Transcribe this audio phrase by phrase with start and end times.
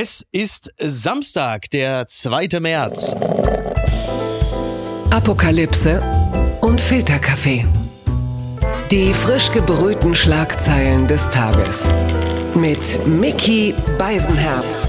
[0.00, 2.60] Es ist Samstag, der 2.
[2.60, 3.16] März.
[5.10, 6.00] Apokalypse
[6.60, 7.66] und Filterkaffee.
[8.92, 11.90] Die frisch gebrühten Schlagzeilen des Tages.
[12.54, 14.88] Mit Mickey Beisenherz.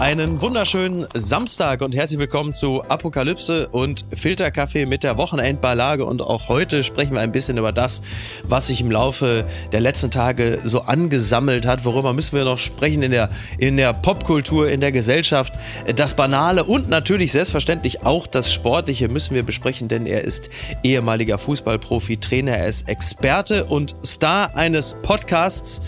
[0.00, 6.04] Einen wunderschönen Samstag und herzlich willkommen zu Apokalypse und Filterkaffee mit der Wochenendbeilage.
[6.04, 8.02] Und auch heute sprechen wir ein bisschen über das,
[8.42, 11.84] was sich im Laufe der letzten Tage so angesammelt hat.
[11.84, 15.54] Worüber müssen wir noch sprechen in der, in der Popkultur, in der Gesellschaft?
[15.94, 20.50] Das Banale und natürlich selbstverständlich auch das Sportliche müssen wir besprechen, denn er ist
[20.82, 25.80] ehemaliger Fußballprofi, Trainer, er ist Experte und Star eines Podcasts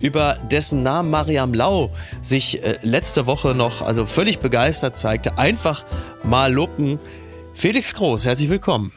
[0.00, 1.90] über dessen Namen Mariam Lau
[2.22, 5.38] sich äh, letzte Woche noch also völlig begeistert zeigte.
[5.38, 5.84] Einfach
[6.22, 6.98] mal loben.
[7.54, 8.92] Felix Groß, herzlich willkommen.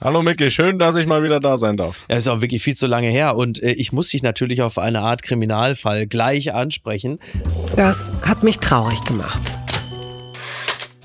[0.00, 2.00] Hallo Micky, schön, dass ich mal wieder da sein darf.
[2.06, 4.78] Es ist auch wirklich viel zu lange her und äh, ich muss dich natürlich auf
[4.78, 7.18] eine Art Kriminalfall gleich ansprechen.
[7.74, 9.42] Das hat mich traurig gemacht.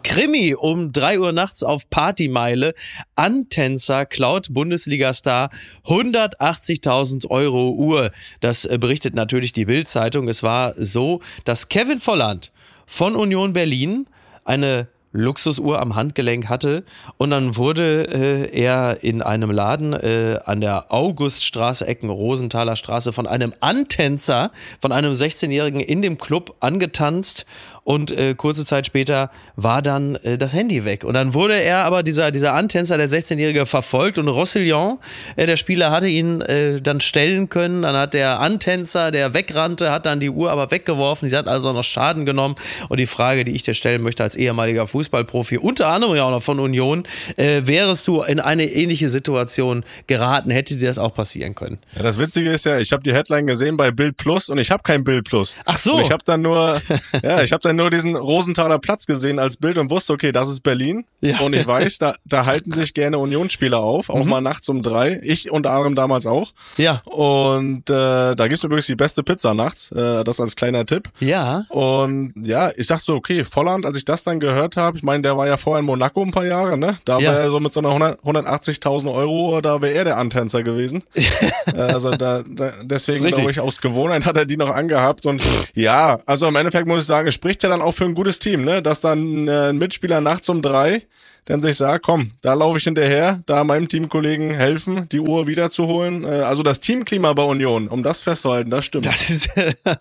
[0.04, 2.74] Krimi um 3 Uhr nachts auf Partymeile.
[3.16, 5.50] Antänzer klaut Bundesliga-Star
[5.86, 8.12] 180.000 Euro Uhr.
[8.40, 10.28] Das äh, berichtet natürlich die Bild-Zeitung.
[10.28, 12.52] Es war so, dass Kevin Volland
[12.86, 14.06] von Union Berlin
[14.44, 16.84] eine Luxusuhr am Handgelenk hatte.
[17.18, 23.14] Und dann wurde äh, er in einem Laden äh, an der Auguststraße, Ecken Rosenthaler Straße,
[23.14, 24.52] von einem Antänzer,
[24.82, 27.46] von einem 16-Jährigen in dem Club angetanzt
[27.84, 31.04] und äh, kurze Zeit später war dann äh, das Handy weg.
[31.04, 35.00] Und dann wurde er aber, dieser, dieser Antänzer, der 16-Jährige, verfolgt und Rossillon,
[35.36, 37.82] äh, der Spieler, hatte ihn äh, dann stellen können.
[37.82, 41.30] Dann hat der Antänzer, der wegrannte, hat dann die Uhr aber weggeworfen.
[41.30, 42.56] Sie hat also noch Schaden genommen.
[42.88, 46.32] Und die Frage, die ich dir stellen möchte als ehemaliger Fußballprofi, unter anderem ja auch
[46.32, 47.04] noch von Union,
[47.36, 50.52] äh, wärest du in eine ähnliche Situation geraten?
[50.52, 51.80] Hätte dir das auch passieren können?
[51.96, 54.72] Ja, das Witzige ist ja, ich habe die Headline gesehen bei Bild Plus und ich
[54.72, 55.58] habe kein Bild Plus.
[55.66, 55.96] Ach so.
[55.96, 56.82] Und ich habe dann nur,
[57.24, 60.50] ja, ich habe dann nur diesen Rosenthaler Platz gesehen als Bild und wusste, okay, das
[60.50, 61.06] ist Berlin.
[61.22, 61.40] Ja.
[61.40, 64.30] Und ich weiß, da, da halten sich gerne Unionsspieler auf, auch mhm.
[64.30, 65.20] mal nachts um drei.
[65.24, 66.54] Ich unter anderem damals auch.
[66.78, 67.02] Ja.
[67.06, 69.92] Und äh, da gibt's übrigens die beste Pizza nachts.
[69.92, 71.10] Äh, das als kleiner Tipp.
[71.20, 71.66] Ja.
[71.70, 75.24] Und ja, ich dachte so, okay, Volland, als ich das dann gehört habe, ich meine,
[75.24, 76.98] der war ja vorher in Monaco ein paar Jahre, ne?
[77.06, 77.32] Da ja.
[77.32, 81.04] wäre er so mit so einer 180.000 Euro, da wäre er der Antänzer gewesen.
[81.76, 85.26] also da, da deswegen glaube ich, aus Gewohnheit hat er die noch angehabt.
[85.26, 88.16] Und ja, also im Endeffekt muss ich sagen, es spricht ja dann auch für ein
[88.16, 88.82] gutes Team, ne?
[88.82, 91.04] Dass dann äh, ein Mitspieler nachts um drei
[91.46, 96.24] dann sich sagt, komm, da laufe ich hinterher, da meinem Teamkollegen helfen, die Uhr wiederzuholen.
[96.24, 99.06] Äh, also das Teamklima bei Union, um das festzuhalten, das stimmt.
[99.06, 99.50] Das ist,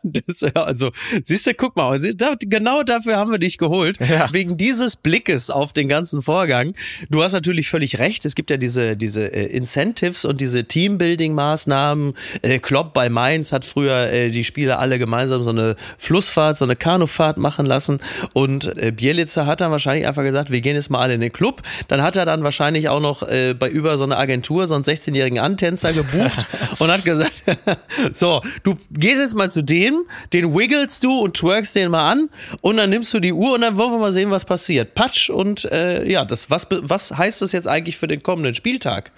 [0.03, 0.91] das, also,
[1.25, 1.99] siehst du, guck mal,
[2.41, 4.33] genau dafür haben wir dich geholt, ja.
[4.33, 6.75] wegen dieses Blickes auf den ganzen Vorgang.
[7.11, 12.15] Du hast natürlich völlig recht, es gibt ja diese, diese äh, Incentives und diese Teambuilding-Maßnahmen.
[12.43, 16.77] Äh, Klopp bei Mainz hat früher die Spieler alle gemeinsam so eine Flussfahrt, so eine
[16.77, 18.01] Kanufahrt machen lassen
[18.33, 21.63] und Bielitzer hat dann wahrscheinlich einfach gesagt, wir gehen jetzt mal alle in den Club.
[21.89, 24.85] Dann hat er dann wahrscheinlich auch noch äh, bei über so eine Agentur so einen
[24.85, 26.47] 16-jährigen Antänzer gebucht
[26.79, 27.45] und hat gesagt,
[28.13, 32.29] so, du gehst jetzt mal zu dem, den wiggelst du und twerkst den mal an
[32.61, 34.95] und dann nimmst du die Uhr und dann wollen wir mal sehen, was passiert.
[34.95, 39.13] Patsch und äh, ja, das, was, was heißt das jetzt eigentlich für den kommenden Spieltag?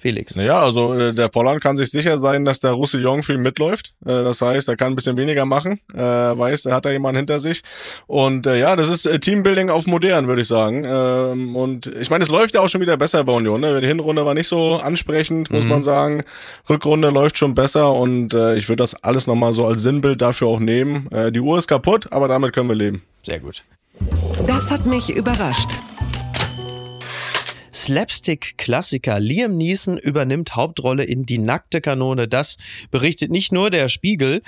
[0.00, 0.34] Felix.
[0.34, 3.94] Ja, also äh, der Volland kann sich sicher sein, dass der Roussillon für ihn mitläuft.
[4.04, 5.80] Äh, das heißt, er kann ein bisschen weniger machen.
[5.92, 7.62] Äh, weiß, er hat da jemanden hinter sich.
[8.06, 10.84] Und äh, ja, das ist äh, Teambuilding auf modern, würde ich sagen.
[10.86, 13.60] Ähm, und ich meine, es läuft ja auch schon wieder besser bei Union.
[13.60, 13.80] Ne?
[13.80, 15.70] Die Hinrunde war nicht so ansprechend, muss mhm.
[15.70, 16.24] man sagen.
[16.68, 20.48] Rückrunde läuft schon besser und äh, ich würde das alles nochmal so als Sinnbild dafür
[20.48, 21.10] auch nehmen.
[21.10, 23.02] Äh, die Uhr ist kaputt, aber damit können wir leben.
[23.22, 23.62] Sehr gut.
[24.46, 25.89] Das hat mich überrascht.
[27.72, 29.20] Slapstick-Klassiker.
[29.20, 32.28] Liam Neeson übernimmt Hauptrolle in Die nackte Kanone.
[32.28, 32.56] Das
[32.90, 34.42] berichtet nicht nur der Spiegel.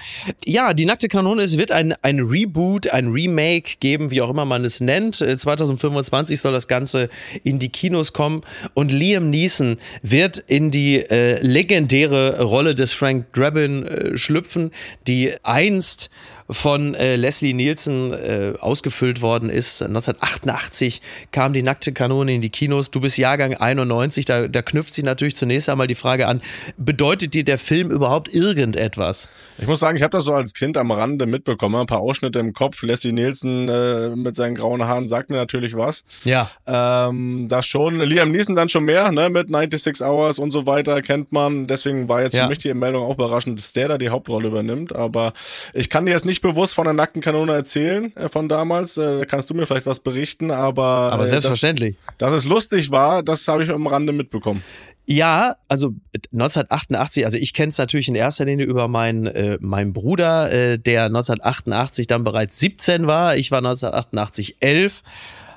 [0.45, 4.45] Ja, Die nackte Kanone, es wird ein, ein Reboot, ein Remake geben, wie auch immer
[4.45, 5.17] man es nennt.
[5.17, 7.09] 2025 äh, soll das Ganze
[7.45, 8.43] in die Kinos kommen
[8.75, 14.73] und Liam Neeson wird in die äh, legendäre Rolle des Frank Drabin äh, schlüpfen,
[15.07, 16.11] die einst
[16.53, 19.83] von äh, Leslie Nielsen äh, ausgefüllt worden ist.
[19.83, 21.01] 1988
[21.31, 22.91] kam die nackte Kanone in die Kinos.
[22.91, 24.25] Du bist Jahrgang 91.
[24.25, 26.41] Da, da knüpft sich natürlich zunächst einmal die Frage an,
[26.77, 29.29] bedeutet dir der Film überhaupt irgendetwas?
[29.59, 31.77] Ich muss sagen, ich habe das so als Kind am Rande mitbekommen.
[31.77, 32.83] Ein paar Ausschnitte im Kopf.
[32.83, 36.05] Leslie Nielsen äh, mit seinen grauen Haaren sagt mir natürlich was.
[36.25, 36.51] Ja.
[36.67, 38.01] Ähm, das schon.
[38.01, 39.31] Liam Neeson dann schon mehr, ne?
[39.31, 41.67] Mit 96 Hours und so weiter kennt man.
[41.67, 42.45] Deswegen war jetzt ja.
[42.45, 44.95] für mich die Meldung auch überraschend, dass der da die Hauptrolle übernimmt.
[44.95, 45.33] Aber
[45.73, 48.99] ich kann dir jetzt nicht bewusst von der nackten Kanone erzählen äh, von damals.
[48.99, 50.83] Äh, kannst du mir vielleicht was berichten, aber.
[51.13, 51.97] Aber selbstverständlich.
[52.19, 54.63] Dass, dass es lustig war, das habe ich am Rande mitbekommen.
[55.05, 55.95] Ja, also
[56.33, 60.79] 1988, also ich kenne es natürlich in erster Linie über meinen, äh, meinen Bruder, äh,
[60.79, 63.37] der 1988 dann bereits 17 war.
[63.37, 65.03] Ich war 1988 11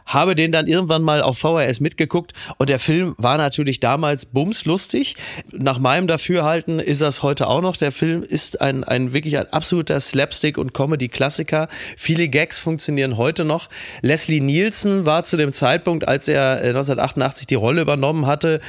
[0.06, 5.16] habe den dann irgendwann mal auf VHS mitgeguckt und der Film war natürlich damals bumslustig.
[5.52, 7.78] Nach meinem Dafürhalten ist das heute auch noch.
[7.78, 11.68] Der Film ist ein, ein wirklich ein absoluter Slapstick- und Comedy-Klassiker.
[11.98, 13.70] Viele Gags funktionieren heute noch.
[14.02, 18.62] Leslie Nielsen war zu dem Zeitpunkt, als er 1988 äh, die Rolle übernommen hatte,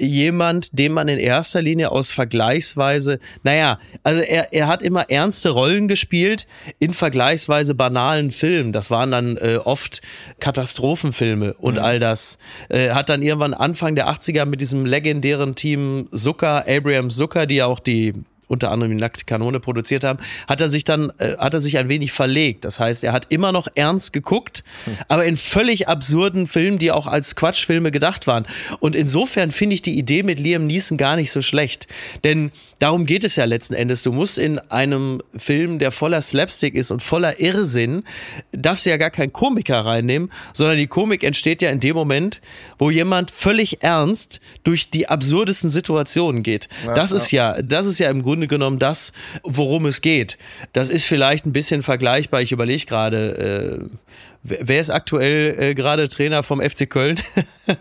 [0.00, 5.50] jemand, den man in erster Linie aus vergleichsweise, naja, also er, er hat immer ernste
[5.50, 6.46] Rollen gespielt
[6.78, 8.72] in vergleichsweise banalen Filmen.
[8.72, 10.00] Das waren dann äh, oft
[10.40, 11.80] Katastrophenfilme und mhm.
[11.80, 12.38] all das.
[12.68, 17.56] Äh, hat dann irgendwann Anfang der 80er mit diesem legendären Team Zucker, Abraham Zucker, die
[17.56, 18.14] ja auch die
[18.50, 20.18] unter anderem die Nackte Kanone produziert haben,
[20.48, 22.64] hat er sich dann, äh, hat er sich ein wenig verlegt.
[22.64, 24.96] Das heißt, er hat immer noch ernst geguckt, hm.
[25.06, 28.46] aber in völlig absurden Filmen, die auch als Quatschfilme gedacht waren.
[28.80, 31.86] Und insofern finde ich die Idee mit Liam Neeson gar nicht so schlecht.
[32.24, 32.50] Denn
[32.80, 34.02] darum geht es ja letzten Endes.
[34.02, 38.02] Du musst in einem Film, der voller Slapstick ist und voller Irrsinn,
[38.50, 42.40] darfst du ja gar keinen Komiker reinnehmen, sondern die Komik entsteht ja in dem Moment,
[42.78, 46.68] wo jemand völlig ernst durch die absurdesten Situationen geht.
[46.84, 47.16] Ja, das ja.
[47.16, 50.38] ist ja, das ist ja im Grunde Grunde genommen das, worum es geht.
[50.72, 52.40] Das ist vielleicht ein bisschen vergleichbar.
[52.40, 53.96] Ich überlege gerade, äh,
[54.42, 57.20] Wer ist aktuell äh, gerade Trainer vom FC Köln?
[57.66, 57.76] Ja.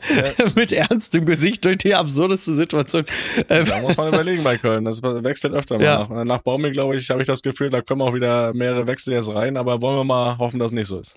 [0.56, 3.06] Mit ernstem Gesicht durch die absurdeste Situation.
[3.48, 4.84] Ähm, da muss man überlegen bei Köln.
[4.84, 5.84] Das wechselt öfter mal.
[5.84, 6.08] Ja.
[6.10, 9.14] Nach, nach Baumel, glaube ich, habe ich das Gefühl, da kommen auch wieder mehrere Wechsel
[9.14, 9.56] jetzt rein.
[9.56, 11.16] Aber wollen wir mal hoffen, dass es nicht so ist.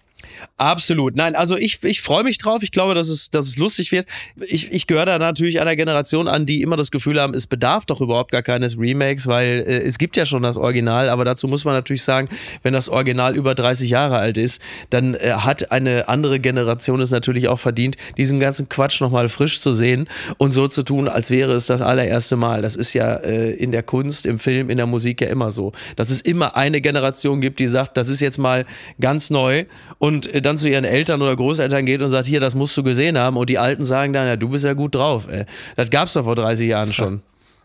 [0.57, 1.17] Absolut.
[1.17, 2.63] Nein, also ich, ich freue mich drauf.
[2.63, 4.07] Ich glaube, dass es, dass es lustig wird.
[4.37, 7.87] Ich, ich gehöre da natürlich einer Generation an, die immer das Gefühl haben, es bedarf
[7.87, 11.09] doch überhaupt gar keines Remakes, weil äh, es gibt ja schon das Original.
[11.09, 12.29] Aber dazu muss man natürlich sagen,
[12.63, 17.11] wenn das Original über 30 Jahre alt ist, dann äh, hat eine andere Generation es
[17.11, 20.09] natürlich auch verdient, diesen ganzen Quatsch nochmal frisch zu sehen
[20.39, 22.63] und so zu tun, als wäre es das allererste Mal.
[22.63, 25.73] Das ist ja äh, in der Kunst, im Film, in der Musik ja immer so.
[25.97, 28.65] Dass es immer eine Generation gibt, die sagt, das ist jetzt mal
[29.01, 29.65] ganz neu
[29.99, 32.83] und äh, dann zu ihren Eltern oder Großeltern geht und sagt, hier, das musst du
[32.83, 35.27] gesehen haben und die Alten sagen dann, ja, du bist ja gut drauf.
[35.31, 35.45] Ey.
[35.77, 37.23] Das gab's doch vor 30 Jahren schon.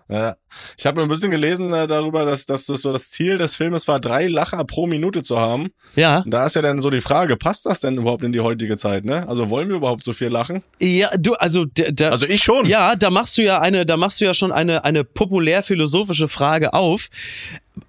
[0.09, 0.37] Ja.
[0.77, 3.87] Ich habe ein bisschen gelesen äh, darüber, dass, dass das so das Ziel des Filmes
[3.87, 5.69] war, drei Lacher pro Minute zu haben.
[5.95, 6.19] Ja.
[6.19, 8.77] Und da ist ja dann so die Frage, passt das denn überhaupt in die heutige
[8.77, 9.27] Zeit, ne?
[9.27, 10.63] Also wollen wir überhaupt so viel lachen?
[10.79, 12.65] Ja, du, also da, Also ich schon.
[12.65, 16.27] Ja, da machst du ja eine, da machst du ja schon eine, eine populär philosophische
[16.27, 17.09] Frage auf.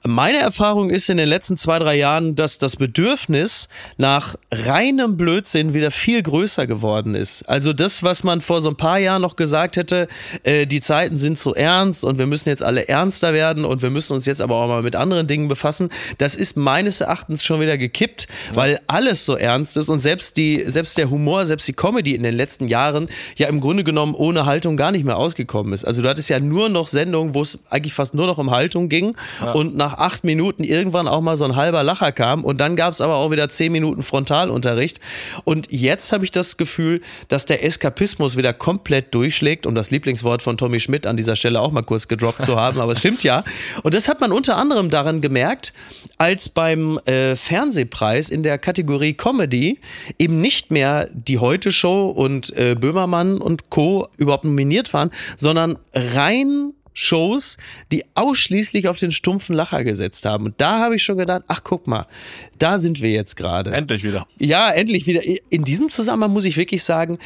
[0.06, 5.74] Meine Erfahrung ist in den letzten zwei, drei Jahren, dass das Bedürfnis nach reinem Blödsinn
[5.74, 7.42] wieder viel größer geworden ist.
[7.48, 10.08] Also das, was man vor so ein paar Jahren noch gesagt hätte,
[10.42, 13.90] äh, die Zeiten sind zu ernst und wir müssen jetzt alle ernster werden und wir
[13.90, 15.88] müssen uns jetzt aber auch mal mit anderen Dingen befassen,
[16.18, 20.64] das ist meines Erachtens schon wieder gekippt, weil alles so ernst ist und selbst die,
[20.66, 24.46] selbst der Humor, selbst die Comedy in den letzten Jahren ja im Grunde genommen ohne
[24.46, 25.84] Haltung gar nicht mehr ausgekommen ist.
[25.84, 28.88] Also du hattest ja nur noch Sendungen, wo es eigentlich fast nur noch um Haltung
[28.88, 29.52] ging ja.
[29.52, 32.92] und nach acht Minuten irgendwann auch mal so ein halber Lacher kam und dann gab
[32.92, 35.00] es aber auch wieder zehn Minuten Frontalunterricht.
[35.44, 40.42] Und jetzt habe ich das Gefühl, dass der Eskapismus wieder komplett durchschlägt, um das Lieblingswort
[40.42, 43.22] von Tommy Schmidt an dieser Stelle auch mal kurz gedroppt zu haben, aber es stimmt
[43.22, 43.44] ja.
[43.82, 45.72] Und das hat man unter anderem daran gemerkt,
[46.18, 49.80] als beim äh, Fernsehpreis in der Kategorie Comedy
[50.18, 54.08] eben nicht mehr die Heute Show und äh, Böhmermann und Co.
[54.16, 57.58] überhaupt nominiert waren, sondern rein Shows,
[57.92, 60.46] die ausschließlich auf den stumpfen Lacher gesetzt haben.
[60.46, 62.06] Und da habe ich schon gedacht, ach guck mal,
[62.58, 63.70] da sind wir jetzt gerade.
[63.70, 64.26] Endlich wieder.
[64.38, 65.20] Ja, endlich wieder.
[65.48, 67.20] In diesem Zusammenhang muss ich wirklich sagen,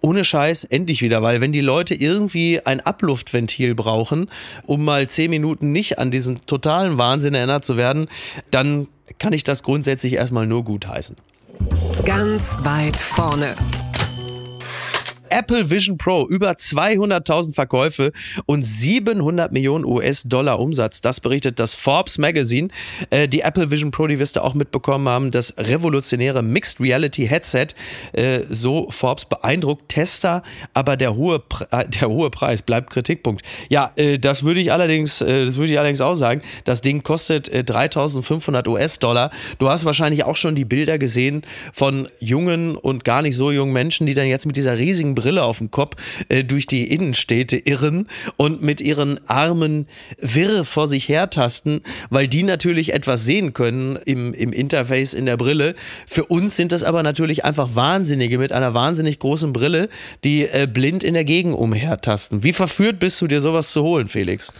[0.00, 4.28] ohne Scheiß, endlich wieder, weil wenn die Leute irgendwie ein Abluftventil brauchen,
[4.66, 8.08] um mal zehn Minuten nicht an diesen totalen Wahnsinn erinnert zu werden,
[8.50, 8.88] dann
[9.20, 11.14] kann ich das grundsätzlich erstmal nur gut heißen.
[12.04, 13.54] Ganz weit vorne.
[15.34, 18.12] Apple Vision Pro über 200.000 Verkäufe
[18.46, 21.00] und 700 Millionen US-Dollar Umsatz.
[21.00, 22.68] Das berichtet das Forbes Magazine.
[23.10, 27.26] Äh, die Apple Vision Pro, die wirst du auch mitbekommen haben, das revolutionäre Mixed Reality
[27.26, 27.68] Headset.
[28.12, 33.44] Äh, so Forbes beeindruckt Tester, aber der hohe, Pre äh, der hohe Preis bleibt Kritikpunkt.
[33.68, 36.42] Ja, äh, das würde ich allerdings, äh, das ich allerdings auch sagen.
[36.64, 39.30] Das Ding kostet 3.500 äh, US-Dollar.
[39.58, 43.72] Du hast wahrscheinlich auch schon die Bilder gesehen von jungen und gar nicht so jungen
[43.72, 45.96] Menschen, die dann jetzt mit dieser riesigen Brille auf dem Kopf
[46.28, 49.86] äh, durch die Innenstädte irren und mit ihren Armen
[50.20, 55.38] wirr vor sich hertasten, weil die natürlich etwas sehen können im, im Interface in der
[55.38, 55.76] Brille.
[56.06, 59.88] Für uns sind das aber natürlich einfach Wahnsinnige mit einer wahnsinnig großen Brille,
[60.24, 62.42] die äh, blind in der Gegend umhertasten.
[62.42, 64.52] Wie verführt bist du dir sowas zu holen, Felix?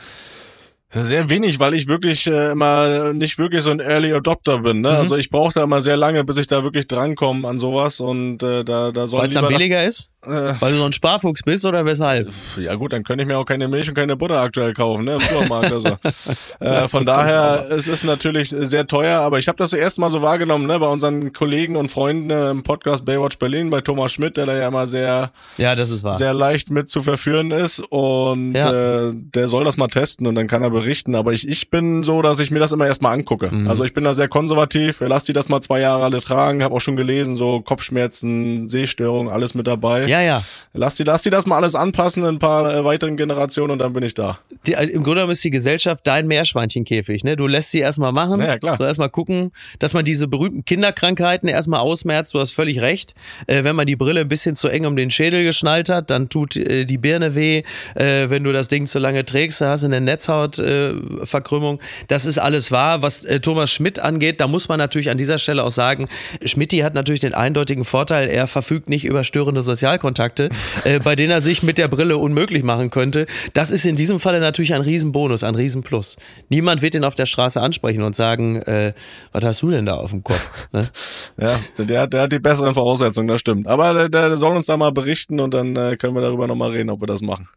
[0.95, 4.81] Sehr wenig, weil ich wirklich äh, immer nicht wirklich so ein Early Adopter bin.
[4.81, 4.91] Ne?
[4.91, 4.97] Mhm.
[4.97, 8.43] Also ich brauche da immer sehr lange, bis ich da wirklich drankomme an sowas und
[8.43, 10.11] äh, da, da soll Weil es dann billiger das, ist?
[10.27, 12.33] Äh, Weil du so ein Sparfuchs bist oder weshalb?
[12.57, 15.15] Ja gut, dann könnte ich mir auch keine Milch und keine Butter aktuell kaufen, ne?
[15.15, 15.73] Im Supermarkt.
[15.73, 15.99] Also.
[16.61, 20.23] äh, von daher, es ist natürlich sehr teuer, aber ich habe das erste Mal so
[20.23, 24.37] wahrgenommen, ne, bei unseren Kollegen und Freunden äh, im Podcast Baywatch Berlin, bei Thomas Schmidt,
[24.37, 26.15] der da ja immer sehr, ja, das ist wahr.
[26.15, 29.09] sehr leicht mit zu verführen ist und ja.
[29.09, 30.84] äh, der soll das mal testen und dann kann er berichten.
[31.15, 33.51] Aber ich, ich bin so, dass ich mir das immer erstmal angucke.
[33.51, 33.69] Mhm.
[33.69, 35.01] Also ich bin da sehr konservativ.
[35.01, 36.63] Lass die das mal zwei Jahre alle tragen.
[36.63, 40.07] Habe auch schon gelesen, so Kopfschmerzen, Sehstörungen, alles mit dabei.
[40.07, 40.43] Ja, ja.
[40.73, 43.79] Lass die, lass die das mal alles anpassen in ein paar äh, weiteren Generationen und
[43.79, 44.39] dann bin ich da.
[44.67, 47.25] Die, also Im Grunde genommen ist die Gesellschaft dein Meerschweinchenkäfig.
[47.25, 47.37] Ne?
[47.37, 48.41] Du lässt sie erstmal machen.
[48.41, 48.77] Ja, klar.
[48.79, 52.35] So erstmal gucken, dass man diese berühmten Kinderkrankheiten erstmal ausmerzt.
[52.35, 53.15] Du hast völlig recht.
[53.47, 56.29] Äh, wenn man die Brille ein bisschen zu eng um den Schädel geschnallt hat, dann
[56.29, 57.63] tut äh, die Birne weh.
[57.95, 60.01] Äh, wenn du das Ding zu lange trägst, hast du eine
[60.75, 61.81] Netzhautverkrümmung.
[62.09, 63.03] das ist alles wahr.
[63.03, 66.09] Was äh, Thomas Schmidt angeht, da muss man natürlich an dieser Stelle auch sagen,
[66.45, 70.51] Schmidti hat natürlich den eindeutigen Vorteil, er verfügt nicht über störende Sozialkontakte,
[70.85, 73.27] äh, bei denen er sich mit der Brille unmöglich machen könnte.
[73.53, 76.17] Das ist in diesem Falle natürlich ein Riesenbonus, ein Riesenplus.
[76.49, 78.93] Niemand wird ihn auf der Straße ansprechen und sagen, äh,
[79.33, 80.69] was hast du denn da auf dem Kopf?
[80.73, 80.89] Ne?
[81.41, 83.67] ja, der, der hat die besseren Voraussetzungen, das stimmt.
[83.67, 86.71] Aber der, der soll uns da mal berichten und dann äh, können wir darüber nochmal
[86.71, 87.49] reden, ob wir das machen.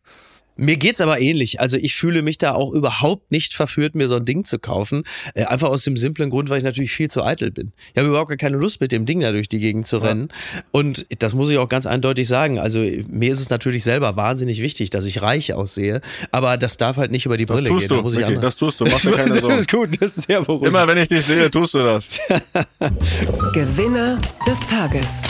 [0.57, 1.59] Mir geht's aber ähnlich.
[1.59, 5.03] Also ich fühle mich da auch überhaupt nicht verführt, mir so ein Ding zu kaufen.
[5.33, 7.71] Äh, einfach aus dem simplen Grund, weil ich natürlich viel zu eitel bin.
[7.93, 10.29] Ich habe überhaupt keine Lust, mit dem Ding da durch die Gegend zu rennen.
[10.53, 10.61] Ja.
[10.71, 12.59] Und das muss ich auch ganz eindeutig sagen.
[12.59, 16.01] Also mir ist es natürlich selber wahnsinnig wichtig, dass ich reich aussehe.
[16.31, 18.03] Aber das darf halt nicht über die Brille das tust gehen.
[18.03, 18.85] Du, da Mickey, das tust du.
[18.85, 19.49] Mach dir keine Sorgen.
[19.49, 19.89] Das ist gut.
[19.99, 20.67] Das ist sehr beruhigend.
[20.67, 22.19] Immer wenn ich dich sehe, tust du das.
[23.53, 25.21] Gewinner des Tages.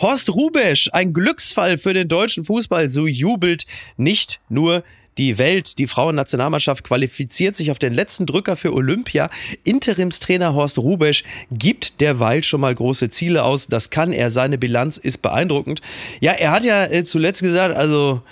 [0.00, 2.88] Horst Rubesch, ein Glücksfall für den deutschen Fußball.
[2.88, 4.82] So jubelt nicht nur
[5.18, 9.30] die Welt, die Frauennationalmannschaft qualifiziert sich auf den letzten Drücker für Olympia.
[9.64, 13.66] Interimstrainer Horst Rubesch gibt derweil schon mal große Ziele aus.
[13.66, 14.30] Das kann er.
[14.30, 15.80] Seine Bilanz ist beeindruckend.
[16.20, 18.22] Ja, er hat ja äh, zuletzt gesagt, also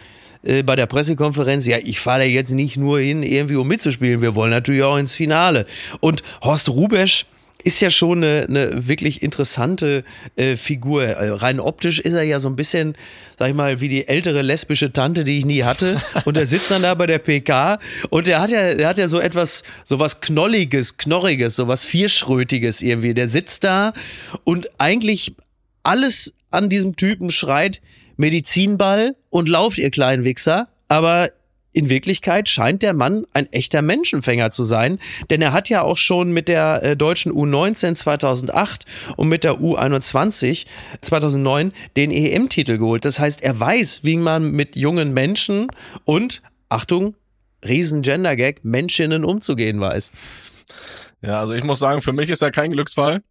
[0.44, 4.22] äh, bei der Pressekonferenz, ja, ich fahre jetzt nicht nur hin, irgendwie um mitzuspielen.
[4.22, 5.66] Wir wollen natürlich auch ins Finale.
[6.00, 7.26] Und Horst Rubesch,
[7.66, 10.04] ist ja schon eine, eine wirklich interessante
[10.36, 11.02] äh, Figur.
[11.02, 12.96] Äh, rein optisch ist er ja so ein bisschen,
[13.36, 15.96] sag ich mal, wie die ältere lesbische Tante, die ich nie hatte.
[16.24, 17.78] Und er sitzt dann da bei der PK
[18.10, 21.84] und er hat ja, er hat ja so etwas, so was Knolliges, Knorriges, so was
[21.84, 23.14] Vierschrötiges irgendwie.
[23.14, 23.92] Der sitzt da
[24.44, 25.34] und eigentlich
[25.82, 27.80] alles an diesem Typen schreit
[28.16, 30.68] Medizinball und lauft, ihr kleinen Wichser.
[30.88, 31.30] Aber
[31.76, 34.98] in Wirklichkeit scheint der Mann ein echter Menschenfänger zu sein,
[35.30, 39.60] denn er hat ja auch schon mit der äh, deutschen U19 2008 und mit der
[39.60, 40.66] U21
[41.02, 43.04] 2009 den EM-Titel geholt.
[43.04, 45.68] Das heißt, er weiß, wie man mit jungen Menschen
[46.04, 47.14] und, Achtung,
[47.62, 50.12] riesen Gender-Gag, Menschinnen umzugehen weiß.
[51.20, 53.22] Ja, also ich muss sagen, für mich ist er kein Glücksfall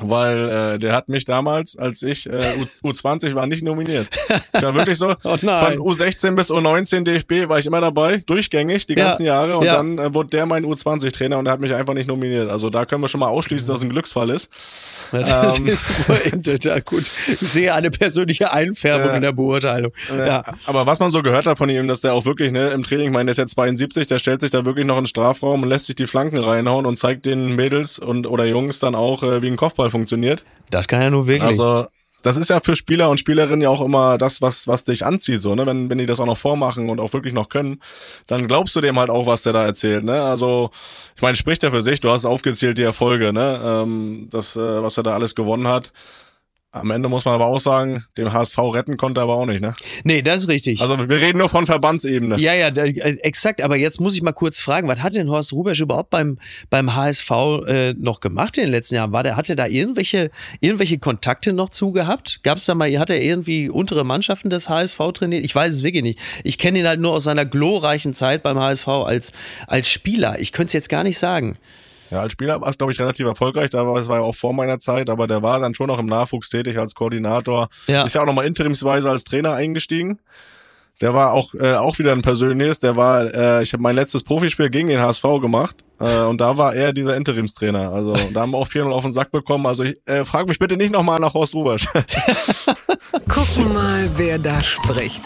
[0.00, 2.42] weil äh, der hat mich damals, als ich äh,
[2.82, 4.08] U U20 war, nicht nominiert.
[4.54, 8.86] Ich war wirklich so, oh von U16 bis U19 DFB war ich immer dabei, durchgängig
[8.86, 9.76] die ganzen ja, Jahre und ja.
[9.76, 12.50] dann äh, wurde der mein U20-Trainer und er hat mich einfach nicht nominiert.
[12.50, 14.50] Also da können wir schon mal ausschließen, dass es ein Glücksfall ist.
[15.12, 17.04] Ja, das ähm, ist ja, gut.
[17.28, 19.92] Ich sehe eine persönliche Einfärbung äh, in der Beurteilung.
[20.10, 20.42] Ja.
[20.66, 23.06] Aber was man so gehört hat von ihm, dass der auch wirklich ne, im Training,
[23.06, 25.62] ich meine, der ist ja 72, der stellt sich da wirklich noch in den Strafraum
[25.62, 29.22] und lässt sich die Flanken reinhauen und zeigt den Mädels und oder Jungs dann auch,
[29.22, 30.44] äh, wie ein Kopfball Fußball funktioniert.
[30.70, 31.42] Das kann ja nur wirklich.
[31.42, 31.86] Also
[32.22, 35.42] das ist ja für Spieler und Spielerinnen ja auch immer das, was, was dich anzieht,
[35.42, 35.66] so, ne?
[35.66, 37.82] Wenn, wenn die das auch noch vormachen und auch wirklich noch können,
[38.26, 40.22] dann glaubst du dem halt auch, was der da erzählt, ne?
[40.22, 40.70] Also,
[41.16, 43.60] ich meine, spricht ja für sich, du hast aufgezählt die Erfolge, ne?
[43.62, 45.92] Ähm, das, äh, was er da alles gewonnen hat.
[46.74, 49.60] Am Ende muss man aber auch sagen, den HSV retten konnte er aber auch nicht,
[49.60, 49.76] ne?
[50.02, 50.80] Nee, das ist richtig.
[50.80, 52.36] Also wir reden nur von Verbandsebene.
[52.36, 53.60] Ja, ja, äh, exakt.
[53.60, 56.36] Aber jetzt muss ich mal kurz fragen, was hat denn Horst Rubesch überhaupt beim,
[56.70, 57.30] beim HSV
[57.68, 59.12] äh, noch gemacht in den letzten Jahren?
[59.12, 62.40] War der, hat er da irgendwelche, irgendwelche Kontakte noch zu gehabt?
[62.42, 65.44] Gab es da mal, hat er irgendwie untere Mannschaften des HSV trainiert?
[65.44, 66.18] Ich weiß es wirklich nicht.
[66.42, 69.32] Ich kenne ihn halt nur aus seiner glorreichen Zeit beim HSV als,
[69.68, 70.40] als Spieler.
[70.40, 71.56] Ich könnte es jetzt gar nicht sagen.
[72.14, 73.70] Ja, als Spieler war es, glaube ich, relativ erfolgreich.
[73.70, 75.98] Da war, das war ja auch vor meiner Zeit, aber der war dann schon noch
[75.98, 77.66] im Nachwuchs tätig als Koordinator.
[77.88, 78.04] Ja.
[78.04, 80.20] Ist ja auch nochmal interimsweise als Trainer eingestiegen.
[81.00, 82.78] Der war auch, äh, auch wieder ein persönliches.
[82.78, 86.56] Der war, äh, ich habe mein letztes Profispiel gegen den HSV gemacht äh, und da
[86.56, 87.90] war er dieser Interimstrainer.
[87.90, 89.66] Also da haben wir auch 4-0 auf den Sack bekommen.
[89.66, 91.88] Also ich, äh, frag mich bitte nicht nochmal nach Horst Rubersch.
[93.28, 95.22] Gucken mal, wer da spricht.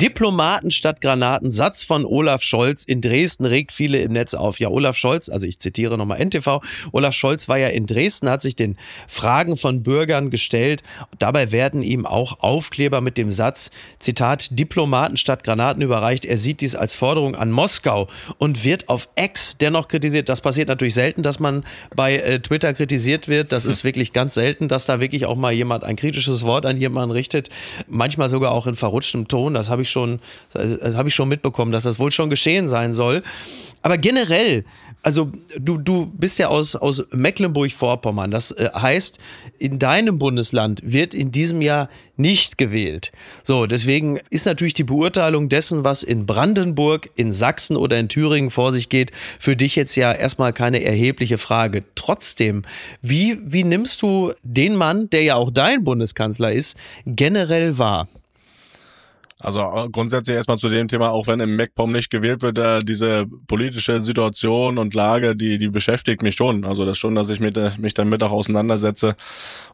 [0.00, 4.58] Diplomaten statt Granaten, Satz von Olaf Scholz in Dresden regt viele im Netz auf.
[4.58, 6.60] Ja, Olaf Scholz, also ich zitiere nochmal NTV,
[6.92, 8.76] Olaf Scholz war ja in Dresden, hat sich den
[9.08, 10.82] Fragen von Bürgern gestellt.
[11.18, 16.24] Dabei werden ihm auch Aufkleber mit dem Satz, Zitat, Diplomaten statt Granaten überreicht.
[16.24, 18.08] Er sieht dies als Forderung an Moskau
[18.38, 20.28] und wird auf Ex dennoch kritisiert.
[20.28, 23.52] Das passiert natürlich selten, dass man bei äh, Twitter kritisiert wird.
[23.52, 26.78] Das ist wirklich ganz selten, dass da wirklich auch mal jemand ein kritisches Wort an
[26.78, 27.48] jemanden richtet.
[27.88, 29.54] Manchmal sogar auch in verrutschtem Ton.
[29.54, 30.20] Das habe ich schon,
[30.52, 33.22] das habe ich schon mitbekommen, dass das wohl schon geschehen sein soll.
[33.84, 34.64] Aber generell,
[35.02, 38.30] also du, du bist ja aus, aus Mecklenburg-Vorpommern.
[38.30, 39.18] Das äh, heißt,
[39.58, 43.12] in deinem Bundesland wird in diesem Jahr nicht gewählt.
[43.42, 48.50] So, deswegen ist natürlich die Beurteilung dessen, was in Brandenburg, in Sachsen oder in Thüringen
[48.50, 51.84] vor sich geht, für dich jetzt ja erstmal keine erhebliche Frage.
[51.94, 52.62] Trotzdem,
[53.02, 58.08] wie, wie nimmst du den Mann, der ja auch dein Bundeskanzler ist, generell wahr?
[59.44, 62.80] Also äh, grundsätzlich erstmal zu dem Thema, auch wenn im MacPom nicht gewählt wird, äh,
[62.82, 66.64] diese politische Situation und Lage, die, die beschäftigt mich schon.
[66.64, 69.16] Also das schon, dass ich mit, äh, mich damit auch auseinandersetze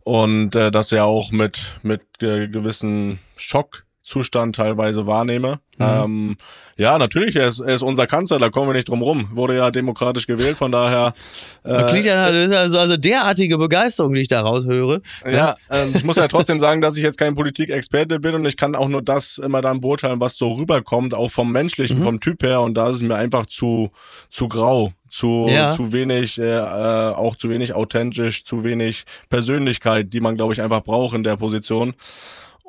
[0.03, 5.61] und äh, das ja auch mit, mit äh, gewissen Schock Zustand teilweise wahrnehme.
[5.79, 5.87] Mhm.
[5.87, 6.37] Ähm,
[6.77, 9.29] ja, natürlich, er ist, er ist unser Kanzler, da kommen wir nicht drum rum.
[9.33, 11.15] Wurde ja demokratisch gewählt, von daher.
[11.63, 15.03] Äh, klingt ja also, also derartige Begeisterung, die ich da raushöre.
[15.27, 18.47] Ja, ja ähm, ich muss ja trotzdem sagen, dass ich jetzt kein Politikexperte bin und
[18.47, 22.05] ich kann auch nur das immer dann beurteilen, was so rüberkommt, auch vom menschlichen, mhm.
[22.05, 22.63] vom Typ her.
[22.63, 23.91] Und da ist es mir einfach zu,
[24.31, 25.73] zu grau zu, ja.
[25.73, 30.63] zu wenig, äh, äh, auch zu wenig authentisch, zu wenig Persönlichkeit, die man, glaube ich,
[30.63, 31.95] einfach braucht in der Position.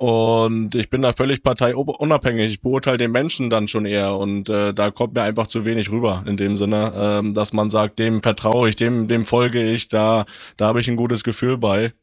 [0.01, 2.53] Und ich bin da völlig parteiunabhängig.
[2.53, 4.15] Ich beurteile den Menschen dann schon eher.
[4.15, 7.69] Und äh, da kommt mir einfach zu wenig rüber in dem Sinne, ähm, dass man
[7.69, 10.25] sagt, dem vertraue ich, dem, dem folge ich, da,
[10.57, 11.93] da habe ich ein gutes Gefühl bei.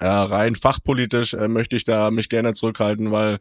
[0.00, 3.38] Äh, rein fachpolitisch äh, möchte ich da mich gerne zurückhalten, weil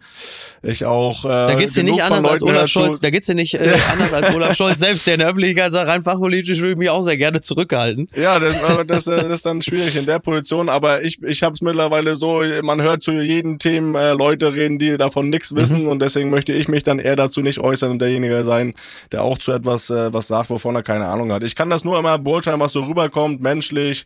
[0.63, 1.25] ich auch.
[1.25, 2.99] Äh, da geht's dir nicht anders als Olaf Scholz.
[2.99, 5.87] Da geht's dir nicht äh, anders als Olaf Scholz selbst, der in der Öffentlichkeit sagt,
[5.87, 8.09] rein fachpolitisch würde ich mich auch sehr gerne zurückhalten.
[8.15, 10.69] Ja, das, das, das ist dann schwierig in der Position.
[10.69, 14.79] Aber ich, ich habe es mittlerweile so, man hört zu jedem Themen äh, Leute reden,
[14.79, 15.89] die davon nichts wissen mhm.
[15.89, 18.73] und deswegen möchte ich mich dann eher dazu nicht äußern und derjenige sein,
[19.11, 21.43] der auch zu etwas äh, was sagt, wovon er keine Ahnung hat.
[21.43, 24.05] Ich kann das nur immer beurteilen, was so rüberkommt, menschlich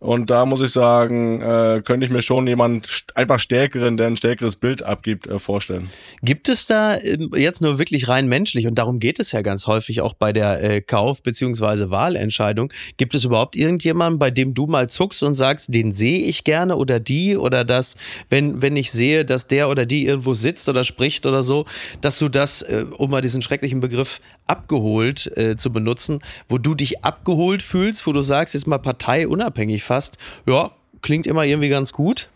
[0.00, 4.16] und da muss ich sagen, äh, könnte ich mir schon jemand einfach stärkeren, der ein
[4.16, 5.90] stärkeres Bild abgibt, äh, vorstellen.
[6.22, 9.66] Gibt es da äh, jetzt nur wirklich rein menschlich, und darum geht es ja ganz
[9.66, 11.90] häufig auch bei der äh, Kauf- bzw.
[11.90, 16.44] Wahlentscheidung, gibt es überhaupt irgendjemanden, bei dem du mal zuckst und sagst, den sehe ich
[16.44, 17.96] gerne oder die oder das,
[18.30, 21.66] wenn, wenn ich sehe, dass der oder die irgendwo sitzt oder spricht oder so,
[22.00, 26.74] dass du das, äh, um mal diesen schrecklichen Begriff abgeholt äh, zu benutzen, wo du
[26.74, 30.70] dich abgeholt fühlst, wo du sagst, jetzt mal parteiunabhängig fast, ja,
[31.02, 32.28] klingt immer irgendwie ganz gut.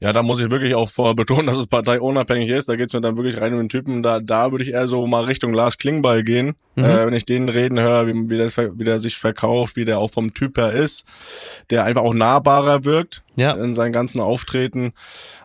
[0.00, 2.68] Ja, da muss ich wirklich auch betonen, dass es parteiunabhängig ist.
[2.68, 4.02] Da geht's mir dann wirklich rein um den Typen.
[4.02, 6.54] Da, da würde ich eher so mal Richtung Lars Klingbeil gehen.
[6.74, 6.84] Mhm.
[6.84, 9.98] Äh, wenn ich den reden höre, wie, wie, der, wie der sich verkauft, wie der
[9.98, 11.04] auch vom Typ her ist,
[11.70, 13.52] der einfach auch nahbarer wirkt ja.
[13.52, 14.92] in seinen ganzen Auftreten.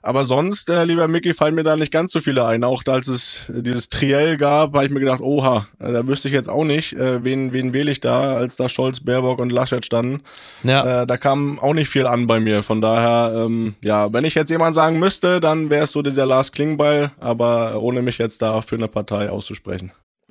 [0.01, 2.63] Aber sonst, äh, lieber Mickey, fallen mir da nicht ganz so viele ein.
[2.63, 6.33] Auch als es dieses Triell gab, habe ich mir gedacht, oha, äh, da wüsste ich
[6.33, 9.85] jetzt auch nicht, äh, wen, wen wähle ich da, als da Scholz, Baerbock und Laschet
[9.85, 10.21] standen.
[10.63, 11.01] Ja.
[11.01, 12.63] Äh, da kam auch nicht viel an bei mir.
[12.63, 16.25] Von daher, ähm, ja, wenn ich jetzt jemand sagen müsste, dann wäre es so dieser
[16.25, 19.91] Lars Klingbeil, aber ohne mich jetzt da für eine Partei auszusprechen.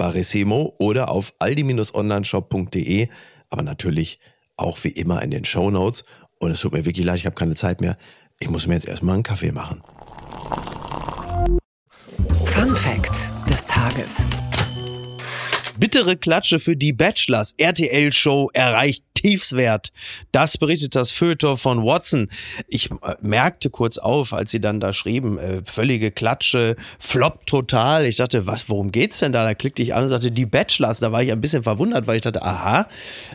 [0.00, 3.08] Barissimo oder auf aldi-onlineshop.de,
[3.50, 4.18] aber natürlich
[4.56, 6.04] auch wie immer in den Show Notes.
[6.38, 7.98] Und es tut mir wirklich leid, ich habe keine Zeit mehr.
[8.38, 9.82] Ich muss mir jetzt erstmal einen Kaffee machen.
[12.46, 14.24] Fun Fact des Tages.
[15.78, 17.52] Bittere Klatsche für die Bachelors.
[17.58, 19.92] RTL-Show erreicht Tiefswert.
[20.32, 22.30] Das berichtet das Feuilleton von Watson.
[22.68, 28.06] Ich äh, merkte kurz auf, als sie dann da schrieben, äh, völlige Klatsche, Flop total.
[28.06, 29.44] Ich dachte, was, worum geht's denn da?
[29.44, 31.00] Da klickte ich an und sagte, die Bachelors.
[31.00, 32.88] Da war ich ein bisschen verwundert, weil ich dachte, aha,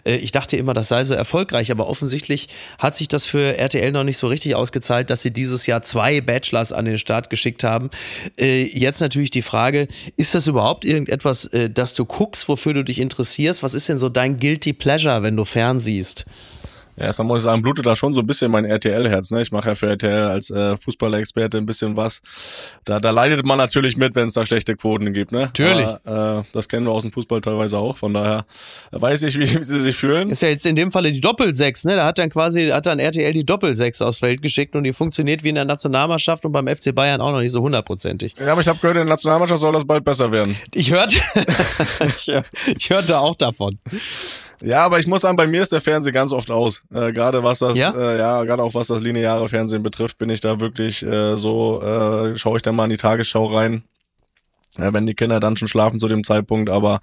[0.06, 2.48] äh, ich dachte immer, das sei so erfolgreich, aber offensichtlich
[2.80, 6.20] hat sich das für RTL noch nicht so richtig ausgezahlt, dass sie dieses Jahr zwei
[6.20, 7.92] Bachelors an den Start geschickt haben.
[8.40, 12.84] Äh, jetzt natürlich die Frage, ist das überhaupt irgendetwas, äh, das du guckst, wofür du
[12.84, 13.62] dich interessierst?
[13.62, 16.26] Was ist denn so dein Guilty Pleasure, wenn du fern siehst.
[16.98, 19.30] Ja, erstmal muss ich sagen, blutet da schon so ein bisschen mein RTL-Herz.
[19.32, 19.42] Ne?
[19.42, 22.22] Ich mache ja für RTL als äh, Fußballer-Experte ein bisschen was.
[22.86, 25.34] Da, da leidet man natürlich mit, wenn es da schlechte Quoten gibt.
[25.34, 25.40] Ne?
[25.40, 25.88] Natürlich.
[26.06, 27.98] Aber, äh, das kennen wir aus dem Fußball teilweise auch.
[27.98, 28.46] Von daher
[28.92, 30.30] weiß ich, wie, wie sie sich fühlen.
[30.30, 31.84] Ist ja jetzt in dem Falle die Doppelsechs.
[31.84, 31.98] Ne?
[31.98, 35.44] Da hat dann quasi hat dann RTL die Doppelsechs aufs Feld geschickt und die funktioniert
[35.44, 38.36] wie in der Nationalmannschaft und beim FC Bayern auch noch nicht so hundertprozentig.
[38.40, 40.56] Ja, aber ich habe gehört, in der Nationalmannschaft soll das bald besser werden.
[40.74, 41.18] Ich hörte,
[42.78, 43.80] ich hörte auch davon.
[44.62, 46.84] Ja, aber ich muss sagen, bei mir ist der Fernseher ganz oft aus.
[46.94, 50.30] Äh, gerade was das, ja, äh, ja gerade auch was das lineare Fernsehen betrifft, bin
[50.30, 53.84] ich da wirklich äh, so, äh, schaue ich dann mal in die Tagesschau rein.
[54.78, 57.00] Ja, wenn die Kinder dann schon schlafen zu dem Zeitpunkt, aber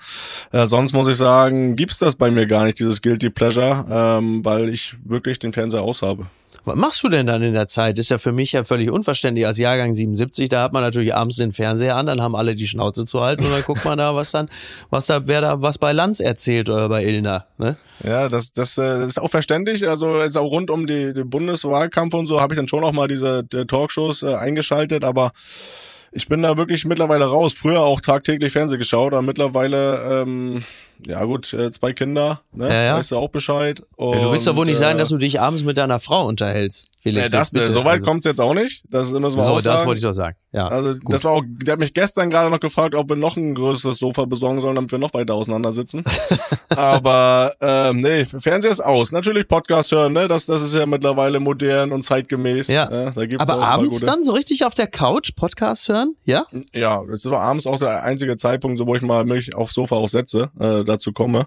[0.50, 4.44] äh, sonst muss ich sagen, gibt's das bei mir gar nicht, dieses Guilty Pleasure, ähm,
[4.44, 6.26] weil ich wirklich den Fernseher aus habe.
[6.64, 7.98] Was machst du denn dann in der Zeit?
[7.98, 9.46] ist ja für mich ja völlig unverständlich.
[9.46, 12.66] Als Jahrgang 77, da hat man natürlich abends den Fernseher an, dann haben alle die
[12.66, 14.48] Schnauze zu halten und dann guckt man da, was dann,
[14.90, 17.46] was da, wer da was bei Lanz erzählt oder bei Ilna.
[17.58, 17.76] Ne?
[18.04, 19.88] Ja, das, das, äh, das ist auch verständlich.
[19.88, 22.92] Also jetzt auch rund um die, den Bundeswahlkampf und so habe ich dann schon auch
[22.92, 25.32] mal diese Talkshows äh, eingeschaltet, aber
[26.12, 27.54] ich bin da wirklich mittlerweile raus.
[27.54, 30.64] Früher auch tagtäglich Fernseh geschaut, aber mittlerweile ähm,
[31.06, 32.68] ja gut, äh, zwei Kinder, ne?
[32.68, 32.96] Ja, ja.
[32.96, 33.82] weißt du auch Bescheid.
[33.96, 35.98] Und, ja, du willst doch wohl nicht äh, sagen, dass du dich abends mit deiner
[35.98, 36.86] Frau unterhältst.
[37.02, 37.70] Felix, nee, das, bitte.
[37.72, 38.06] so weit also.
[38.06, 38.84] kommt's jetzt auch nicht.
[38.88, 39.78] Das müssen wir so, auch sagen.
[39.78, 40.36] Das wollte ich doch sagen.
[40.52, 41.12] Ja, also gut.
[41.12, 43.98] das war auch, der hat mich gestern gerade noch gefragt, ob wir noch ein größeres
[43.98, 46.04] Sofa besorgen sollen, damit wir noch weiter auseinander sitzen.
[46.68, 49.10] Aber ähm, nee, Fernseher ist aus.
[49.10, 50.28] Natürlich Podcast hören, ne?
[50.28, 52.68] Das, das ist ja mittlerweile modern und zeitgemäß.
[52.68, 52.88] Ja.
[52.88, 56.14] ja da gibt's Aber abends dann so richtig auf der Couch Podcast hören?
[56.24, 56.46] Ja?
[56.72, 59.96] Ja, das war abends auch der einzige Zeitpunkt, so wo ich mal mich aufs Sofa
[59.96, 60.50] auch setze.
[60.60, 61.46] Äh, dazu komme.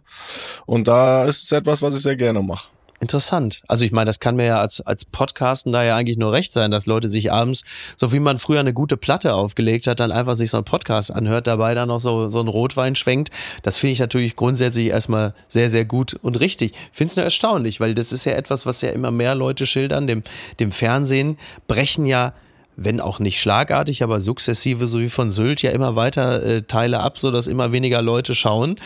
[0.65, 2.69] Und da ist es etwas, was ich sehr gerne mache.
[3.01, 3.61] Interessant.
[3.67, 6.53] Also ich meine, das kann mir ja als, als Podcasten da ja eigentlich nur recht
[6.53, 7.65] sein, dass Leute sich abends,
[7.97, 11.13] so wie man früher eine gute Platte aufgelegt hat, dann einfach sich so einen Podcast
[11.13, 13.31] anhört, dabei dann noch so, so ein Rotwein schwenkt.
[13.63, 16.71] Das finde ich natürlich grundsätzlich erstmal sehr, sehr gut und richtig.
[16.93, 20.07] Finde es nur erstaunlich, weil das ist ja etwas, was ja immer mehr Leute schildern.
[20.07, 20.23] Dem,
[20.59, 22.33] dem Fernsehen brechen ja
[22.77, 26.99] wenn auch nicht schlagartig, aber sukzessive, so wie von Sylt, ja immer weiter äh, Teile
[26.99, 28.77] ab, sodass immer weniger Leute schauen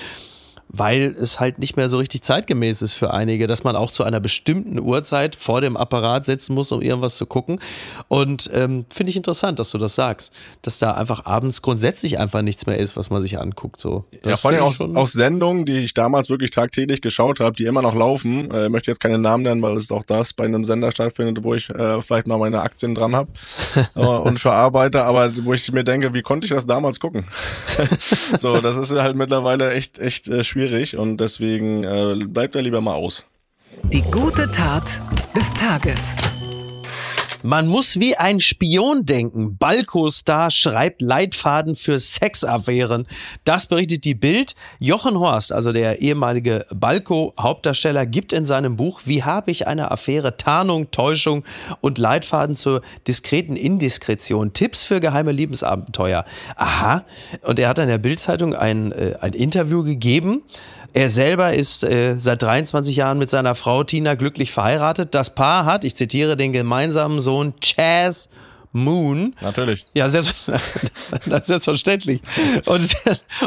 [0.71, 4.03] weil es halt nicht mehr so richtig zeitgemäß ist für einige, dass man auch zu
[4.03, 7.59] einer bestimmten Uhrzeit vor dem Apparat sitzen muss, um irgendwas zu gucken.
[8.07, 12.43] Und ähm, finde ich interessant, dass du das sagst, dass da einfach abends grundsätzlich einfach
[12.43, 13.79] nichts mehr ist, was man sich anguckt.
[13.79, 14.05] So.
[14.23, 17.81] ja, vor allem aus, aus Sendungen, die ich damals wirklich tagtäglich geschaut habe, die immer
[17.81, 18.51] noch laufen.
[18.51, 21.43] Äh, ich möchte jetzt keinen Namen nennen, weil es auch das bei einem Sender stattfindet,
[21.43, 23.31] wo ich äh, vielleicht mal meine Aktien dran habe
[23.95, 27.25] äh, und verarbeite, aber wo ich mir denke, wie konnte ich das damals gucken?
[28.37, 32.61] so, das ist halt mittlerweile echt, echt äh, schwierig schwierig und deswegen äh, bleibt er
[32.61, 33.25] lieber mal aus.
[33.93, 34.99] Die gute Tat
[35.35, 36.15] des Tages.
[37.41, 39.57] Man muss wie ein Spion denken.
[39.57, 43.07] Balko-Star schreibt Leitfaden für Sexaffären.
[43.45, 44.55] Das berichtet die Bild.
[44.79, 50.35] Jochen Horst, also der ehemalige Balko-Hauptdarsteller, gibt in seinem Buch Wie habe ich eine Affäre?
[50.35, 51.45] Tarnung, Täuschung
[51.79, 54.51] und Leitfaden zur diskreten Indiskretion.
[54.51, 56.25] Tipps für geheime Liebesabenteuer.
[56.57, 57.05] Aha.
[57.43, 60.43] Und er hat in der Bild-Zeitung ein, äh, ein Interview gegeben.
[60.93, 65.15] Er selber ist äh, seit 23 Jahren mit seiner Frau Tina glücklich verheiratet.
[65.15, 68.29] Das Paar hat, ich zitiere den gemeinsamen Sohn Chaz
[68.71, 69.35] Moon.
[69.41, 69.87] Natürlich.
[69.95, 72.21] Ja, selbstverständlich.
[72.65, 72.95] Und,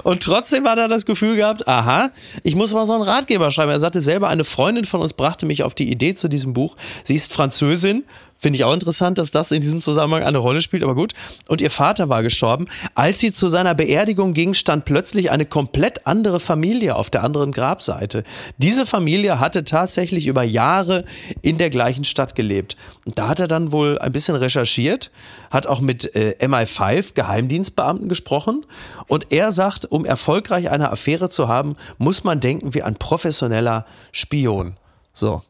[0.02, 2.10] und trotzdem hat er das Gefühl gehabt, aha,
[2.42, 3.70] ich muss mal so einen Ratgeber schreiben.
[3.70, 6.76] Er sagte selber, eine Freundin von uns brachte mich auf die Idee zu diesem Buch.
[7.04, 8.02] Sie ist Französin,
[8.42, 11.12] Finde ich auch interessant, dass das in diesem Zusammenhang eine Rolle spielt, aber gut.
[11.46, 12.66] Und ihr Vater war gestorben.
[12.96, 17.52] Als sie zu seiner Beerdigung ging, stand plötzlich eine komplett andere Familie auf der anderen
[17.52, 18.24] Grabseite.
[18.58, 21.04] Diese Familie hatte tatsächlich über Jahre
[21.40, 22.76] in der gleichen Stadt gelebt.
[23.04, 25.12] Und da hat er dann wohl ein bisschen recherchiert,
[25.52, 28.66] hat auch mit äh, MI5 Geheimdienstbeamten gesprochen.
[29.06, 33.86] Und er sagt, um erfolgreich eine Affäre zu haben, muss man denken wie ein professioneller
[34.10, 34.78] Spion.
[35.12, 35.42] So.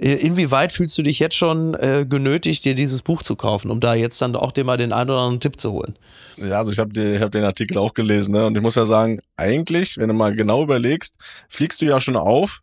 [0.00, 3.80] Äh, inwieweit fühlst du dich jetzt schon äh, genötigt, dir dieses Buch zu kaufen, um
[3.80, 5.96] da jetzt dann auch dir mal den einen oder anderen Tipp zu holen?
[6.38, 8.46] Ja, also ich habe hab den Artikel auch gelesen ne?
[8.46, 11.14] und ich muss ja sagen, eigentlich, wenn du mal genau überlegst,
[11.50, 12.62] fliegst du ja schon auf,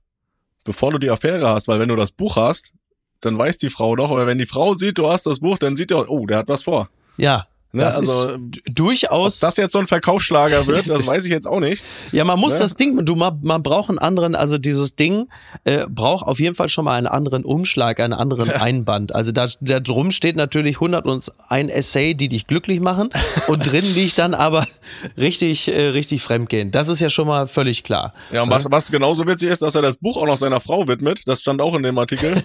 [0.63, 2.73] bevor du die Affäre hast, weil wenn du das Buch hast,
[3.21, 5.75] dann weiß die Frau doch, oder wenn die Frau sieht, du hast das Buch, dann
[5.75, 6.89] sieht er, oh, der hat was vor.
[7.17, 7.83] Ja, Ne?
[7.83, 9.43] das also, ist durchaus.
[9.43, 11.83] Ob das jetzt so ein Verkaufsschlager wird, das weiß ich jetzt auch nicht.
[12.11, 12.59] Ja, man muss Ne?
[12.59, 15.27] das Ding, du, man, man braucht einen anderen, also dieses Ding
[15.63, 19.13] äh, braucht auf jeden Fall schon mal einen anderen Umschlag, einen anderen Einband.
[19.13, 23.09] Also da, da drum steht natürlich 101 Essay, die dich glücklich machen
[23.47, 24.65] und drin liegt dann aber
[25.17, 26.71] richtig, äh, richtig fremdgehen.
[26.71, 28.13] Das ist ja schon mal völlig klar.
[28.31, 30.87] Ja, und was, was genauso witzig ist, dass er das Buch auch noch seiner Frau
[30.87, 32.41] widmet, das stand auch in dem Artikel.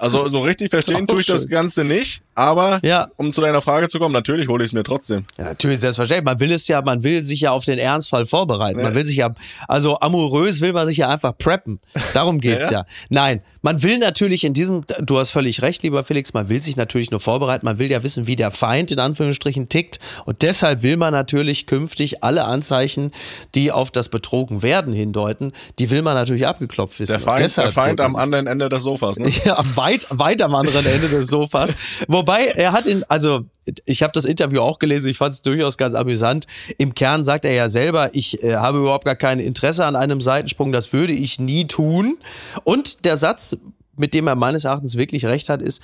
[0.00, 1.50] Also so richtig verstehen tue ich das schön.
[1.50, 3.08] Ganze nicht, aber Ja.
[3.16, 5.24] um zu deiner Frage zu kommen, natürlich hole ich es mir trotzdem.
[5.38, 6.24] Ja, natürlich, selbstverständlich.
[6.24, 8.80] Man will es ja, man will sich ja auf den Ernstfall vorbereiten.
[8.82, 9.30] Man will sich ja,
[9.68, 11.80] also amorös will man sich ja einfach preppen.
[12.14, 16.02] Darum geht's ja, Ja, Nein, man will natürlich in diesem, du hast völlig recht, lieber
[16.04, 17.66] Felix, man will sich natürlich nur vorbereiten.
[17.66, 20.00] Man will ja wissen, wie der Feind in Anführungsstrichen tickt.
[20.24, 23.12] Und deshalb will man natürlich künftig alle Anzeichen,
[23.54, 27.12] die auf das Betrogen werden hindeuten, die will man natürlich abgeklopft wissen.
[27.12, 29.30] Der Feind, der Feind am anderen Ende des Sofas, ne?
[29.44, 31.74] ja, weit, weit am anderen Ende des Sofas.
[32.08, 33.40] Wobei er hat ihn, also
[33.84, 36.46] ich habe das Interview auch gelesen, ich fand es durchaus ganz amüsant.
[36.78, 40.20] Im Kern sagt er ja selber, ich äh, habe überhaupt gar kein Interesse an einem
[40.20, 42.18] Seitensprung, das würde ich nie tun.
[42.64, 43.56] Und der Satz,
[43.96, 45.82] mit dem er meines Erachtens wirklich recht hat, ist,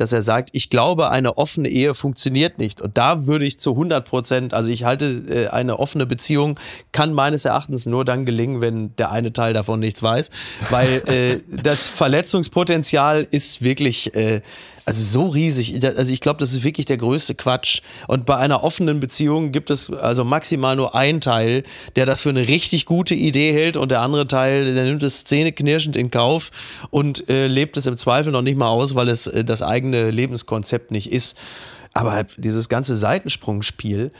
[0.00, 2.80] dass er sagt, ich glaube, eine offene Ehe funktioniert nicht.
[2.80, 6.58] Und da würde ich zu 100 Prozent, also ich halte, äh, eine offene Beziehung
[6.92, 10.30] kann meines Erachtens nur dann gelingen, wenn der eine Teil davon nichts weiß.
[10.70, 14.40] Weil äh, das Verletzungspotenzial ist wirklich, äh,
[14.84, 15.84] also so riesig.
[15.84, 17.80] Also ich glaube, das ist wirklich der größte Quatsch.
[18.08, 21.64] Und bei einer offenen Beziehung gibt es also maximal nur einen Teil,
[21.96, 25.24] der das für eine richtig gute Idee hält und der andere Teil, der nimmt es
[25.24, 26.50] zähneknirschend in Kauf
[26.90, 30.10] und äh, lebt es im Zweifel noch nicht mal aus, weil es äh, das eigene
[30.10, 31.36] Lebenskonzept nicht ist.
[31.92, 34.12] Aber dieses ganze Seitensprungspiel,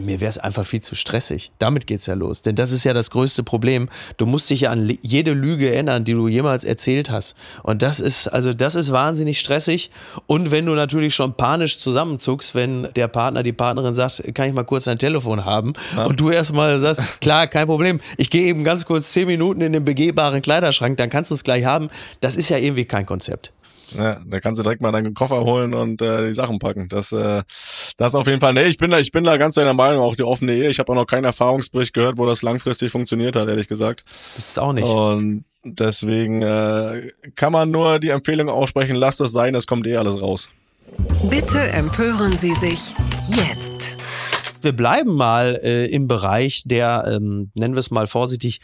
[0.00, 1.52] mir wäre es einfach viel zu stressig.
[1.58, 2.42] Damit geht's ja los.
[2.42, 3.88] Denn das ist ja das größte Problem.
[4.16, 7.36] Du musst dich ja an jede Lüge erinnern, die du jemals erzählt hast.
[7.62, 9.90] Und das ist, also das ist wahnsinnig stressig.
[10.26, 14.54] Und wenn du natürlich schon panisch zusammenzuckst, wenn der Partner, die Partnerin sagt, kann ich
[14.54, 15.74] mal kurz dein Telefon haben?
[16.06, 18.00] Und du erstmal sagst, klar, kein Problem.
[18.16, 21.44] Ich gehe eben ganz kurz zehn Minuten in den begehbaren Kleiderschrank, dann kannst du es
[21.44, 21.90] gleich haben.
[22.20, 23.52] Das ist ja irgendwie kein Konzept.
[23.94, 26.88] Ja, da kannst du direkt mal deinen Koffer holen und äh, die Sachen packen.
[26.88, 27.42] Das, äh,
[27.96, 28.54] das auf jeden Fall.
[28.54, 30.68] Nee, ich bin da, ich bin da ganz deiner Meinung, auch die offene Ehe.
[30.68, 34.04] Ich habe auch noch keinen Erfahrungsbericht gehört, wo das langfristig funktioniert hat, ehrlich gesagt.
[34.36, 34.88] Das ist auch nicht.
[34.88, 39.96] Und deswegen äh, kann man nur die Empfehlung aussprechen, lasst es sein, es kommt eh
[39.96, 40.50] alles raus.
[41.28, 42.94] Bitte empören Sie sich
[43.26, 43.90] jetzt.
[44.60, 48.60] wir bleiben mal äh, im Bereich der, ähm, nennen wir es mal vorsichtig,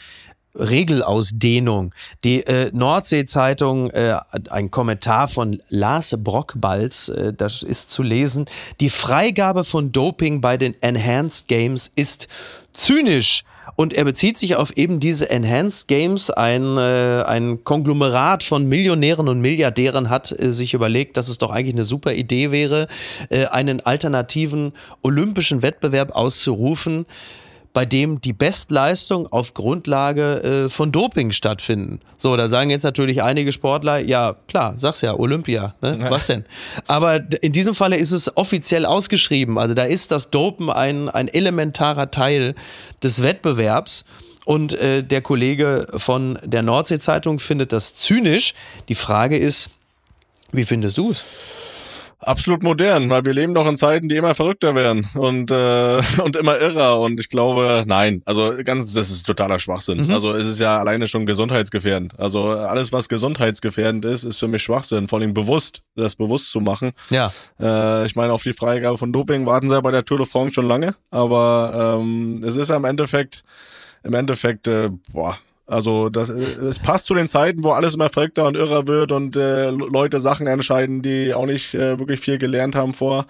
[0.55, 1.95] Regelausdehnung.
[2.25, 4.19] Die äh, Nordsee-Zeitung, äh,
[4.51, 8.47] ein Kommentar von Lars Brockbalz, äh, das ist zu lesen.
[8.81, 12.29] Die Freigabe von Doping bei den Enhanced Games ist
[12.73, 13.45] zynisch.
[13.77, 16.31] Und er bezieht sich auf eben diese Enhanced Games.
[16.31, 21.51] Ein, äh, ein Konglomerat von Millionären und Milliardären hat äh, sich überlegt, dass es doch
[21.51, 22.89] eigentlich eine super Idee wäre,
[23.31, 27.07] äh, einen alternativen olympischen Wettbewerb auszurufen,
[27.73, 32.01] bei dem die Bestleistung auf Grundlage äh, von Doping stattfinden.
[32.17, 35.99] So, da sagen jetzt natürlich einige Sportler, ja klar, sag's ja, Olympia, ne?
[36.09, 36.45] was denn?
[36.89, 39.59] Aber in diesem Falle ist es offiziell ausgeschrieben.
[39.59, 42.55] Also da ist das Dopen ein, ein elementarer Teil
[43.03, 44.05] des Wettbewerbs.
[44.45, 48.55] Und äh, der Kollege von der Nordsee-Zeitung findet das zynisch.
[48.89, 49.71] Die Frage ist,
[50.51, 51.25] wie findest du es?
[52.21, 56.37] Absolut modern, weil wir leben doch in Zeiten, die immer verrückter werden und äh, und
[56.37, 60.11] immer irrer und ich glaube, nein, also ganz, das ist totaler Schwachsinn.
[60.13, 62.19] Also es ist ja alleine schon gesundheitsgefährdend.
[62.21, 65.09] Also alles, was gesundheitsgefährdend ist, ist für mich Schwachsinn.
[65.09, 66.93] Vor allem bewusst, das bewusst zu machen.
[67.09, 70.19] Ja, Äh, ich meine, auf die Freigabe von Doping warten sie ja bei der Tour
[70.19, 73.43] de France schon lange, aber ähm, es ist ja im Endeffekt,
[74.03, 75.39] im Endeffekt, äh, boah,
[75.71, 79.13] also das, äh, es passt zu den Zeiten, wo alles immer verrückter und irrer wird
[79.13, 83.27] und äh, Leute Sachen entscheiden, die auch nicht äh, wirklich viel gelernt haben vor.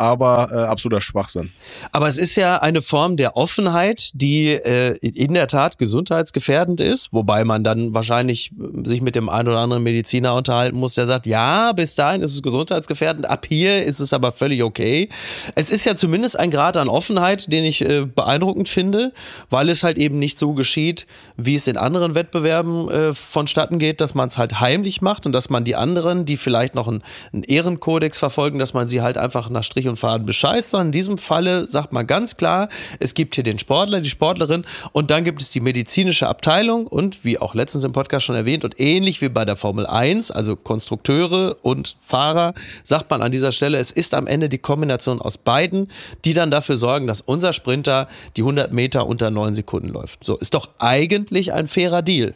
[0.00, 1.50] Aber äh, absoluter Schwachsinn.
[1.92, 7.12] Aber es ist ja eine Form der Offenheit, die äh, in der Tat gesundheitsgefährdend ist,
[7.12, 11.04] wobei man dann wahrscheinlich äh, sich mit dem einen oder anderen Mediziner unterhalten muss, der
[11.04, 15.10] sagt, ja, bis dahin ist es gesundheitsgefährdend, ab hier ist es aber völlig okay.
[15.54, 19.12] Es ist ja zumindest ein Grad an Offenheit, den ich äh, beeindruckend finde,
[19.50, 24.00] weil es halt eben nicht so geschieht, wie es in anderen Wettbewerben äh, vonstatten geht,
[24.00, 27.02] dass man es halt heimlich macht und dass man die anderen, die vielleicht noch einen,
[27.34, 30.92] einen Ehrenkodex verfolgen, dass man sie halt einfach nach Strich und Faden bescheißt, sondern in
[30.92, 35.24] diesem Falle sagt man ganz klar, es gibt hier den Sportler, die Sportlerin und dann
[35.24, 39.20] gibt es die medizinische Abteilung und wie auch letztens im Podcast schon erwähnt und ähnlich
[39.20, 43.90] wie bei der Formel 1, also Konstrukteure und Fahrer, sagt man an dieser Stelle, es
[43.90, 45.88] ist am Ende die Kombination aus beiden,
[46.24, 50.24] die dann dafür sorgen, dass unser Sprinter die 100 Meter unter 9 Sekunden läuft.
[50.24, 52.34] So, ist doch eigentlich ein fairer Deal.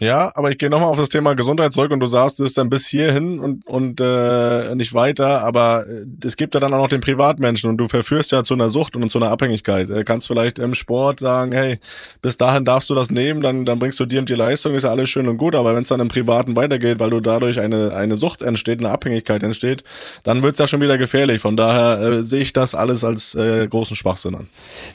[0.00, 2.68] Ja, aber ich gehe nochmal auf das Thema Gesundheit zurück und du sagst es dann
[2.68, 6.88] bis hierhin und, und äh, nicht weiter, aber äh, es gibt ja dann auch noch
[6.88, 9.88] den Privatmenschen und du verführst ja zu einer Sucht und zu einer Abhängigkeit.
[9.88, 11.78] Du kannst vielleicht im Sport sagen, hey,
[12.22, 14.82] bis dahin darfst du das nehmen, dann, dann bringst du dir und die Leistung, ist
[14.82, 17.60] ja alles schön und gut, aber wenn es dann im Privaten weitergeht, weil du dadurch
[17.60, 19.84] eine, eine Sucht entsteht, eine Abhängigkeit entsteht,
[20.24, 21.40] dann wird's ja schon wieder gefährlich.
[21.40, 24.48] Von daher äh, sehe ich das alles als äh, großen Schwachsinn an.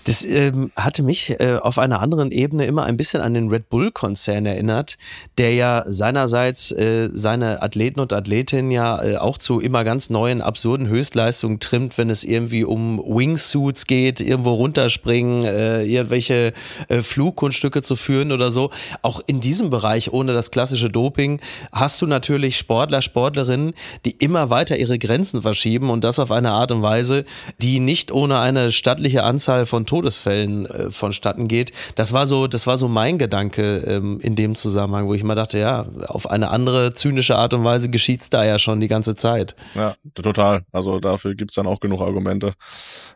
[0.04, 3.70] Das ähm, hatte mich äh, auf einer anderen Ebene immer ein bisschen an den Red
[3.70, 4.89] Bull-Konzern erinnert
[5.38, 10.42] der ja seinerseits äh, seine Athleten und Athletinnen ja äh, auch zu immer ganz neuen,
[10.42, 16.54] absurden Höchstleistungen trimmt, wenn es irgendwie um Wingsuits geht, irgendwo runterspringen, äh, irgendwelche
[16.88, 18.72] äh, Flugkunststücke zu führen oder so.
[19.02, 21.40] Auch in diesem Bereich, ohne das klassische Doping,
[21.72, 23.74] hast du natürlich Sportler, Sportlerinnen,
[24.06, 27.26] die immer weiter ihre Grenzen verschieben und das auf eine Art und Weise,
[27.62, 31.72] die nicht ohne eine stattliche Anzahl von Todesfällen äh, vonstatten geht.
[31.96, 34.79] Das war so, das war so mein Gedanke ähm, in dem Zusammenhang.
[34.80, 38.30] Zusammenhang, wo ich immer dachte, ja, auf eine andere zynische Art und Weise geschieht es
[38.30, 39.54] da ja schon die ganze Zeit.
[39.76, 40.62] Ja, total.
[40.72, 42.54] Also dafür gibt es dann auch genug Argumente.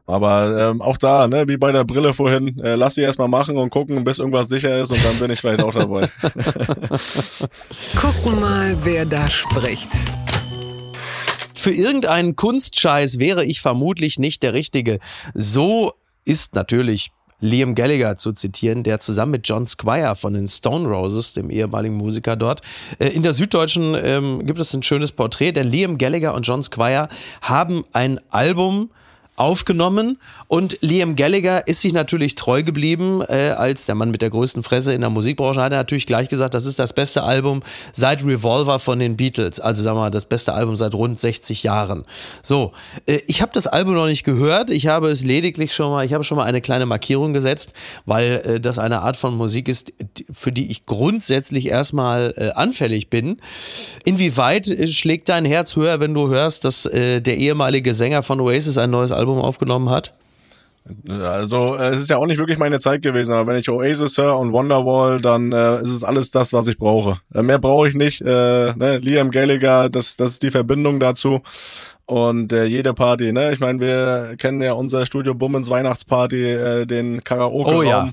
[0.05, 3.57] Aber ähm, auch da, ne, wie bei der Brille vorhin, äh, lass sie erstmal machen
[3.57, 6.09] und gucken, bis irgendwas sicher ist und dann bin ich vielleicht auch dabei.
[7.95, 9.89] Gucken mal, wer da spricht.
[11.55, 14.99] Für irgendeinen Kunstscheiß wäre ich vermutlich nicht der Richtige.
[15.33, 15.93] So
[16.25, 17.11] ist natürlich
[17.43, 21.95] Liam Gallagher zu zitieren, der zusammen mit John Squire von den Stone Roses, dem ehemaligen
[21.95, 22.61] Musiker dort,
[22.99, 26.63] äh, in der Süddeutschen ähm, gibt es ein schönes Porträt, denn Liam Gallagher und John
[26.63, 27.09] Squire
[27.41, 28.89] haben ein Album
[29.35, 34.29] aufgenommen und Liam Gallagher ist sich natürlich treu geblieben, äh, als der Mann mit der
[34.29, 37.63] größten Fresse in der Musikbranche hat er natürlich gleich gesagt, das ist das beste Album
[37.91, 41.63] seit Revolver von den Beatles, also sagen wir mal das beste Album seit rund 60
[41.63, 42.05] Jahren.
[42.43, 42.73] So,
[43.07, 46.13] äh, ich habe das Album noch nicht gehört, ich habe es lediglich schon mal, ich
[46.13, 47.73] habe schon mal eine kleine Markierung gesetzt,
[48.05, 49.93] weil äh, das eine Art von Musik ist,
[50.31, 53.37] für die ich grundsätzlich erstmal äh, anfällig bin.
[54.05, 58.39] Inwieweit äh, schlägt dein Herz höher, wenn du hörst, dass äh, der ehemalige Sänger von
[58.39, 60.13] Oasis ein neues Album Album aufgenommen hat?
[61.07, 64.37] Also es ist ja auch nicht wirklich meine Zeit gewesen, aber wenn ich Oasis höre
[64.37, 67.21] und Wonderwall, dann äh, ist es alles das, was ich brauche.
[67.33, 68.21] Äh, mehr brauche ich nicht.
[68.21, 68.97] Äh, ne?
[68.97, 71.41] Liam Gallagher, das, das ist die Verbindung dazu.
[72.05, 73.53] Und äh, jede Party, ne?
[73.53, 77.77] Ich meine, wir kennen ja unser Studio Bummens Weihnachtsparty, äh, den Karaoke-Raum.
[77.77, 78.09] Oh, ja.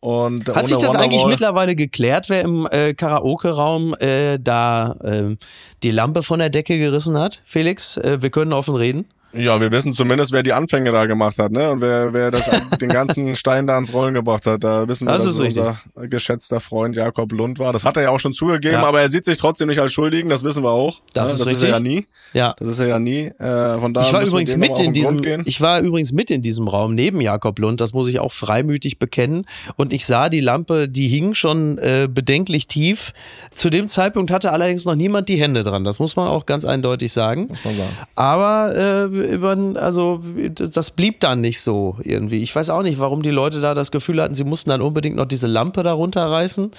[0.00, 5.36] Und Hat sich das eigentlich mittlerweile geklärt, wer im äh, Karaoke-Raum äh, da äh,
[5.82, 7.96] die Lampe von der Decke gerissen hat, Felix?
[7.96, 9.06] Äh, wir können offen reden.
[9.32, 11.70] Ja, wir wissen zumindest, wer die Anfänge da gemacht hat, ne?
[11.70, 14.64] Und wer, wer das, den ganzen Stein da ins Rollen gebracht hat.
[14.64, 17.72] Da wissen wir, das dass es unser geschätzter Freund Jakob Lund war.
[17.72, 18.82] Das hat er ja auch schon zugegeben, ja.
[18.84, 21.00] aber er sieht sich trotzdem nicht als Schuldigen, das wissen wir auch.
[21.12, 21.32] Das, ne?
[21.32, 21.58] ist, das richtig.
[21.58, 22.06] ist er ja nie.
[22.32, 22.54] Ja.
[22.58, 23.26] Das ist er ja nie.
[23.26, 26.68] Äh, von daher ich war übrigens mit in diesem, ich war übrigens mit in diesem
[26.68, 29.46] Raum neben Jakob Lund, das muss ich auch freimütig bekennen.
[29.76, 33.12] Und ich sah die Lampe, die hing schon äh, bedenklich tief.
[33.54, 35.84] Zu dem Zeitpunkt hatte allerdings noch niemand die Hände dran.
[35.84, 37.20] Das muss man auch ganz eindeutig sagen.
[37.20, 37.50] Sagen.
[38.14, 40.22] Aber äh, über, also
[40.54, 42.42] das blieb dann nicht so irgendwie.
[42.42, 45.16] Ich weiß auch nicht, warum die Leute da das Gefühl hatten, sie mussten dann unbedingt
[45.16, 46.70] noch diese Lampe da runterreißen.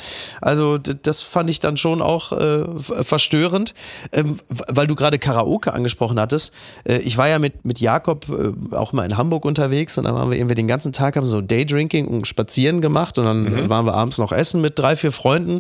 [0.41, 2.65] Also das fand ich dann schon auch äh,
[3.04, 3.73] verstörend,
[4.12, 6.54] ähm, weil du gerade Karaoke angesprochen hattest.
[6.84, 10.15] Äh, ich war ja mit, mit Jakob äh, auch mal in Hamburg unterwegs und dann
[10.15, 13.69] waren wir irgendwie den ganzen Tag haben so Daydrinking und Spazieren gemacht und dann mhm.
[13.69, 15.60] waren wir abends noch essen mit drei, vier Freunden.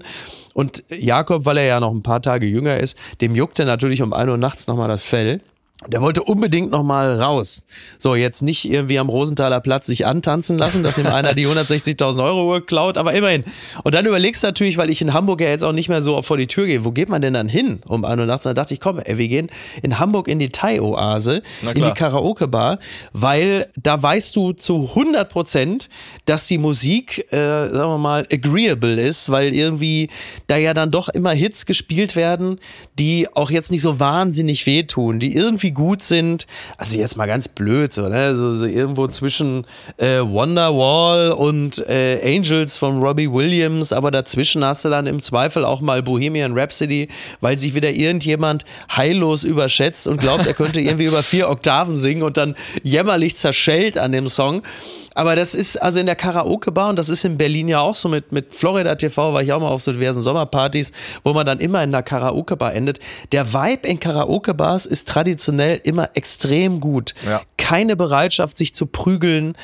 [0.53, 4.13] Und Jakob, weil er ja noch ein paar Tage jünger ist, dem juckte natürlich um
[4.13, 5.41] ein Uhr nachts nochmal das Fell.
[5.87, 7.63] Der wollte unbedingt noch mal raus.
[7.97, 12.23] So, jetzt nicht irgendwie am Rosenthaler Platz sich antanzen lassen, dass ihm einer die 160.000
[12.23, 13.43] Euro klaut, aber immerhin.
[13.83, 16.21] Und dann überlegst du natürlich, weil ich in Hamburg ja jetzt auch nicht mehr so
[16.21, 18.43] vor die Tür gehe, wo geht man denn dann hin um 1 Uhr nachts?
[18.43, 19.49] Da dachte ich, komm, ey, wir gehen
[19.81, 22.77] in Hamburg in die Thai-Oase, in die Karaoke-Bar,
[23.13, 25.89] weil da weißt du zu 100 Prozent,
[26.25, 30.09] dass die Musik, äh, sagen wir mal, agreeable ist, weil irgendwie
[30.45, 32.59] da ja dann doch immer Hits gespielt werden,
[32.99, 36.47] die auch jetzt nicht so wahnsinnig wehtun, die irgendwie gut sind.
[36.77, 38.35] Also jetzt mal ganz blöd, so, ne?
[38.35, 39.65] so, so irgendwo zwischen
[39.97, 45.65] äh, Wonderwall und äh, Angels von Robbie Williams, aber dazwischen hast du dann im Zweifel
[45.65, 51.05] auch mal Bohemian Rhapsody, weil sich wieder irgendjemand heillos überschätzt und glaubt, er könnte irgendwie
[51.11, 54.63] über vier Oktaven singen und dann jämmerlich zerschellt an dem Song.
[55.13, 58.07] Aber das ist also in der Karaoke-Bar und das ist in Berlin ja auch so
[58.07, 60.91] mit, mit Florida TV, war ich auch mal auf so diversen Sommerpartys,
[61.23, 62.99] wo man dann immer in der Karaoke-Bar endet.
[63.31, 67.13] Der Vibe in Karaoke-Bars ist traditionell immer extrem gut.
[67.25, 67.41] Ja.
[67.57, 69.55] Keine Bereitschaft, sich zu prügeln.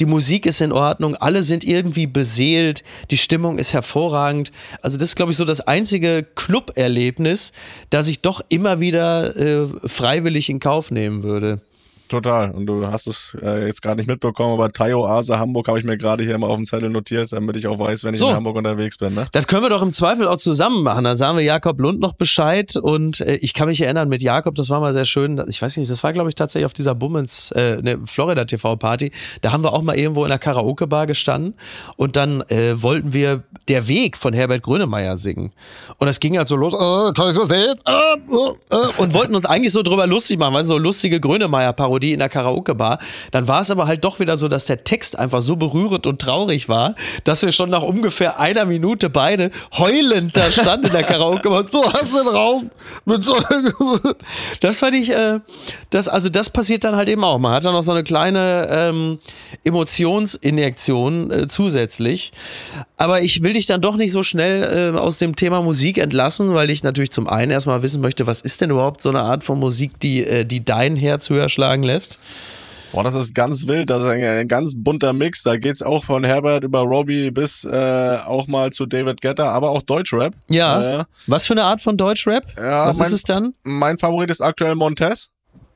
[0.00, 1.14] Die Musik ist in Ordnung.
[1.16, 2.82] Alle sind irgendwie beseelt.
[3.10, 4.52] Die Stimmung ist hervorragend.
[4.82, 7.52] Also das ist, glaube ich, so das einzige Club-Erlebnis,
[7.90, 11.60] das ich doch immer wieder äh, freiwillig in Kauf nehmen würde.
[12.08, 12.50] Total.
[12.52, 15.84] Und du hast es äh, jetzt gerade nicht mitbekommen, aber Tayo Ase Hamburg habe ich
[15.84, 18.28] mir gerade hier mal auf dem Zettel notiert, damit ich auch weiß, wenn ich so.
[18.28, 19.14] in Hamburg unterwegs bin.
[19.14, 19.26] Ne?
[19.32, 21.04] Das können wir doch im Zweifel auch zusammen machen.
[21.04, 22.76] Da sagen wir Jakob Lund noch Bescheid.
[22.76, 25.42] Und äh, ich kann mich erinnern mit Jakob, das war mal sehr schön.
[25.48, 29.10] Ich weiß nicht, das war, glaube ich, tatsächlich auf dieser Bummens, äh, ne, Florida TV-Party.
[29.40, 31.54] Da haben wir auch mal irgendwo in der Karaoke-Bar gestanden.
[31.96, 35.52] Und dann äh, wollten wir Der Weg von Herbert Grönemeyer singen.
[35.98, 37.12] Und das ging halt so los, äh?
[37.56, 41.95] Äh, äh, äh, und wollten uns eigentlich so drüber lustig machen, weil so lustige Grönemeyer-Parodie
[41.95, 42.98] Parodie in der Karaoke-Bar.
[43.30, 46.20] Dann war es aber halt doch wieder so, dass der Text einfach so berührend und
[46.20, 46.94] traurig war,
[47.24, 51.64] dass wir schon nach ungefähr einer Minute beide heulend da standen in der Karaoke-Bar.
[51.64, 52.70] Du hast den Raum.
[54.60, 55.40] Das fand ich, äh,
[55.90, 57.38] das, also das passiert dann halt eben auch.
[57.38, 59.18] Man hat dann noch so eine kleine ähm,
[59.64, 62.32] Emotionsinjektion äh, zusätzlich.
[62.96, 66.54] Aber ich will dich dann doch nicht so schnell äh, aus dem Thema Musik entlassen,
[66.54, 69.44] weil ich natürlich zum einen erstmal wissen möchte, was ist denn überhaupt so eine Art
[69.44, 72.18] von Musik, die, äh, die dein Herz höher schlagen lässt?
[72.92, 75.42] Boah, das ist ganz wild, das ist ein, ein ganz bunter Mix.
[75.42, 79.70] Da geht's auch von Herbert über Robbie bis äh, auch mal zu David Guetta, aber
[79.70, 80.34] auch Deutschrap.
[80.48, 81.00] Ja.
[81.00, 82.44] Äh, Was für eine Art von Deutschrap?
[82.56, 83.54] Ja, Was mein, ist es dann?
[83.64, 85.28] Mein Favorit ist aktuell Montez.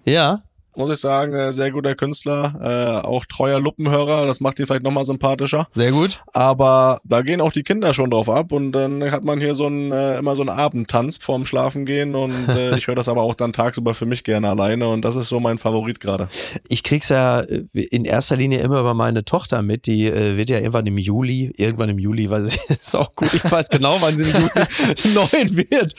[0.05, 0.43] Ja
[0.81, 4.83] muss ich sagen, äh, sehr guter Künstler, äh, auch treuer Luppenhörer, das macht ihn vielleicht
[4.83, 5.69] nochmal sympathischer.
[5.73, 6.23] Sehr gut.
[6.33, 9.67] Aber da gehen auch die Kinder schon drauf ab und dann hat man hier so
[9.67, 13.35] ein, äh, immer so einen Abendtanz vorm Schlafengehen und äh, ich höre das aber auch
[13.35, 16.29] dann tagsüber für mich gerne alleine und das ist so mein Favorit gerade.
[16.69, 20.59] Ich krieg's ja in erster Linie immer über meine Tochter mit, die äh, wird ja
[20.59, 24.17] irgendwann im Juli, irgendwann im Juli, weiß ich, ist auch gut, ich weiß genau, wann
[24.17, 25.95] sie im Juli neun wird.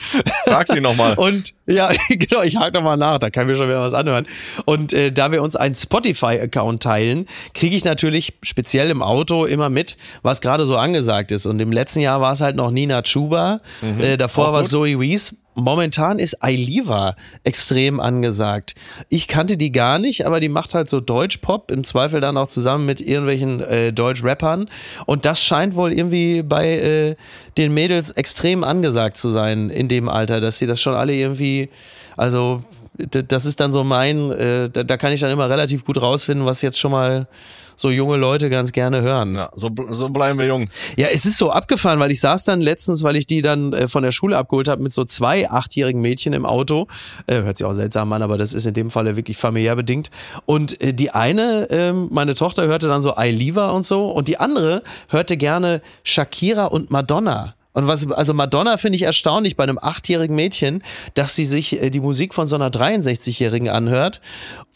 [0.46, 1.14] Frag sie nochmal.
[1.14, 4.26] Und ja, genau, ich hake nochmal nach, da kann mir schon wieder was anhören.
[4.64, 9.70] Und äh, da wir uns einen Spotify-Account teilen, kriege ich natürlich speziell im Auto immer
[9.70, 11.46] mit, was gerade so angesagt ist.
[11.46, 14.00] Und im letzten Jahr war es halt noch Nina Chuba, mhm.
[14.00, 15.34] äh, davor war es Zoe Wees.
[15.54, 17.14] Momentan ist Ailiva
[17.44, 18.74] extrem angesagt.
[19.10, 22.48] Ich kannte die gar nicht, aber die macht halt so Deutsch-Pop, im Zweifel dann auch
[22.48, 24.70] zusammen mit irgendwelchen äh, Deutsch-Rappern.
[25.04, 27.16] Und das scheint wohl irgendwie bei äh,
[27.58, 31.68] den Mädels extrem angesagt zu sein in dem Alter, dass sie das schon alle irgendwie,
[32.16, 32.62] also
[32.94, 36.46] das ist dann so mein, äh, da, da, kann ich dann immer relativ gut rausfinden,
[36.46, 37.26] was jetzt schon mal
[37.74, 39.34] so junge Leute ganz gerne hören.
[39.34, 40.68] Ja, so, so bleiben wir jung.
[40.96, 43.88] Ja, es ist so abgefahren, weil ich saß dann letztens, weil ich die dann äh,
[43.88, 46.86] von der Schule abgeholt habe, mit so zwei achtjährigen Mädchen im Auto.
[47.26, 50.10] Äh, hört sich auch seltsam an, aber das ist in dem Falle wirklich familiär bedingt.
[50.44, 54.28] Und äh, die eine, ähm, meine Tochter hörte dann so I Leave und so und
[54.28, 57.54] die andere hörte gerne Shakira und Madonna.
[57.72, 60.82] Und was, also Madonna finde ich erstaunlich bei einem achtjährigen Mädchen,
[61.14, 64.20] dass sie sich äh, die Musik von so einer 63-Jährigen anhört.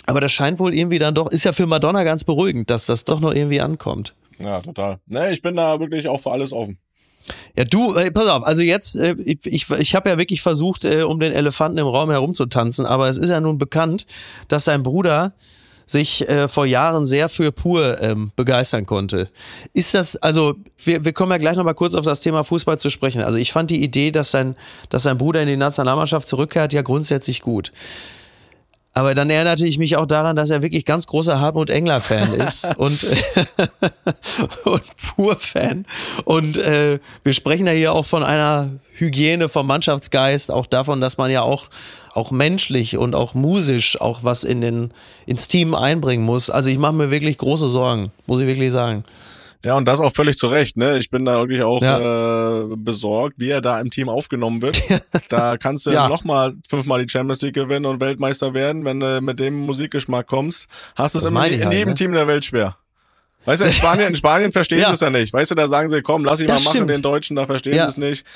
[0.07, 3.05] Aber das scheint wohl irgendwie dann doch, ist ja für Madonna ganz beruhigend, dass das
[3.05, 4.14] doch noch irgendwie ankommt.
[4.38, 4.99] Ja, total.
[5.07, 6.78] Ne, ich bin da wirklich auch für alles offen.
[7.57, 11.03] Ja, du, ey, pass auf, also jetzt, äh, ich, ich habe ja wirklich versucht, äh,
[11.03, 14.07] um den Elefanten im Raum herumzutanzen, aber es ist ja nun bekannt,
[14.49, 15.34] dass sein Bruder
[15.87, 19.30] sich äh, vor Jahren sehr für Pur ähm, begeistern konnte.
[19.72, 22.91] Ist das, also wir, wir kommen ja gleich nochmal kurz auf das Thema Fußball zu
[22.91, 23.22] sprechen.
[23.22, 24.57] Also ich fand die Idee, dass sein,
[24.91, 27.72] dass sein Bruder in die Nationalmannschaft zurückkehrt, ja grundsätzlich gut.
[28.97, 32.76] Aber dann erinnerte ich mich auch daran, dass er wirklich ganz großer Hartmut Engler-Fan ist
[32.78, 33.05] und,
[34.64, 34.82] und
[35.14, 35.84] Pur-Fan.
[36.24, 41.18] Und äh, wir sprechen ja hier auch von einer Hygiene vom Mannschaftsgeist, auch davon, dass
[41.18, 41.68] man ja auch
[42.16, 44.92] auch menschlich und auch musisch auch was in den,
[45.26, 46.50] ins Team einbringen muss.
[46.50, 49.04] Also ich mache mir wirklich große Sorgen, muss ich wirklich sagen.
[49.64, 50.96] Ja, und das auch völlig zu Recht, ne?
[50.96, 52.60] Ich bin da wirklich auch ja.
[52.60, 54.80] äh, besorgt, wie er da im Team aufgenommen wird.
[55.28, 56.08] da kannst du ja.
[56.08, 60.68] nochmal fünfmal die Champions League gewinnen und Weltmeister werden, wenn du mit dem Musikgeschmack kommst.
[60.94, 61.94] Hast du es in, in jedem halt, ne?
[61.94, 62.76] Team der Welt schwer.
[63.47, 64.88] Weißt du, in Spanien, in Spanien verstehen ja.
[64.88, 65.32] sie es ja nicht.
[65.32, 67.74] Weißt du, da sagen sie, komm, lass ich das mal machen, den Deutschen, da verstehen
[67.74, 67.84] ja.
[67.84, 68.26] sie es nicht.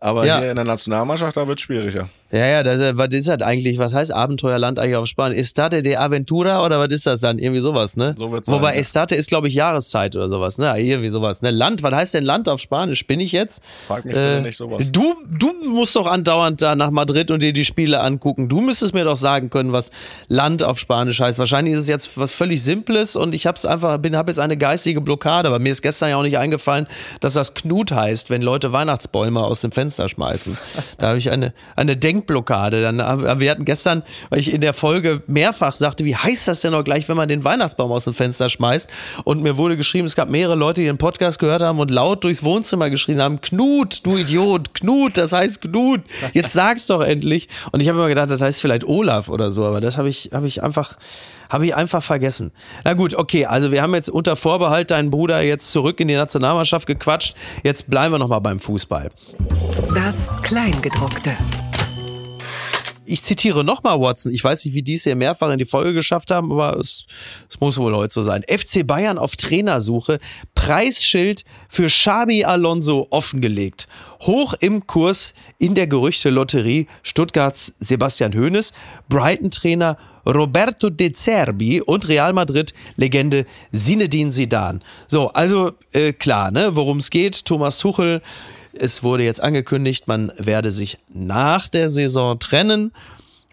[0.00, 0.38] Aber ja.
[0.38, 2.08] hier in der Nationalmannschaft, da wird es schwieriger.
[2.30, 3.78] Ja, ja, das, was ist das eigentlich?
[3.78, 5.38] Was heißt Abenteuerland eigentlich auf Spanisch?
[5.38, 7.38] Estate de Aventura oder was ist das dann?
[7.38, 8.14] Irgendwie sowas, ne?
[8.18, 10.78] So wird's Wobei sein, Estate ist, glaube ich, Jahreszeit oder sowas, ne?
[10.78, 11.50] Irgendwie sowas, ne?
[11.50, 13.06] Land, was heißt denn Land auf Spanisch?
[13.06, 13.62] Bin ich jetzt?
[13.86, 14.84] Frag mich äh, nicht sowas.
[14.92, 18.50] Du, du musst doch andauernd da nach Madrid und dir die Spiele angucken.
[18.50, 19.90] Du müsstest mir doch sagen können, was
[20.26, 21.38] Land auf Spanisch heißt.
[21.38, 24.58] Wahrscheinlich ist es jetzt was völlig Simples und ich hab's einfach, bin, hab jetzt eine
[24.58, 25.48] geistige Blockade.
[25.48, 26.86] Aber mir ist gestern ja auch nicht eingefallen,
[27.20, 30.58] dass das Knut heißt, wenn Leute Weihnachtsbäume aus dem Fenster schmeißen.
[30.98, 32.82] Da habe ich eine, eine Denk Denkblockade.
[32.82, 36.60] Dann, äh, wir hatten gestern, weil ich in der Folge mehrfach sagte, wie heißt das
[36.60, 38.90] denn noch gleich, wenn man den Weihnachtsbaum aus dem Fenster schmeißt?
[39.24, 42.24] Und mir wurde geschrieben, es gab mehrere Leute, die den Podcast gehört haben und laut
[42.24, 46.00] durchs Wohnzimmer geschrien haben, Knut, du Idiot, Knut, das heißt Knut.
[46.32, 47.48] Jetzt sag's doch endlich.
[47.72, 50.30] Und ich habe immer gedacht, das heißt vielleicht Olaf oder so, aber das habe ich,
[50.32, 50.96] habe ich einfach
[51.48, 52.52] habe ich einfach vergessen.
[52.84, 56.14] Na gut, okay, also wir haben jetzt unter Vorbehalt deinen Bruder jetzt zurück in die
[56.14, 57.34] Nationalmannschaft gequatscht.
[57.62, 59.10] Jetzt bleiben wir nochmal beim Fußball.
[59.94, 61.36] Das Kleingedruckte.
[63.08, 64.32] Ich zitiere nochmal Watson.
[64.32, 67.06] Ich weiß nicht, wie die es hier mehrfach in die Folge geschafft haben, aber es,
[67.48, 68.44] es muss wohl heute so sein.
[68.48, 70.18] FC Bayern auf Trainersuche.
[70.54, 73.88] Preisschild für Xabi Alonso offengelegt.
[74.20, 78.72] Hoch im Kurs in der Gerüchte-Lotterie Stuttgarts Sebastian Hoeneß,
[79.08, 79.96] Brighton-Trainer
[80.26, 84.80] Roberto De Zerbi und Real Madrid-Legende Zinedine Zidane.
[85.06, 87.44] So, also äh, klar, ne, worum es geht.
[87.46, 88.20] Thomas Tuchel,
[88.72, 92.92] es wurde jetzt angekündigt, man werde sich nach der Saison trennen.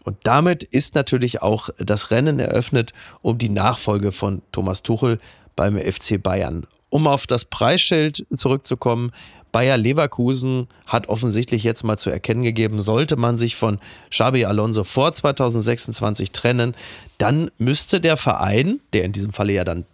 [0.04, 5.20] Und damit ist natürlich auch das Rennen eröffnet um die Nachfolge von Thomas Tuchel
[5.56, 6.68] beim FC Bayern.
[6.90, 9.12] Um auf das Preisschild zurückzukommen,
[9.52, 14.84] Bayer Leverkusen hat offensichtlich jetzt mal zu erkennen gegeben, sollte man sich von Xabi Alonso
[14.84, 16.76] vor 2026 trennen,
[17.18, 19.86] dann müsste der Verein, der in diesem Falle ja dann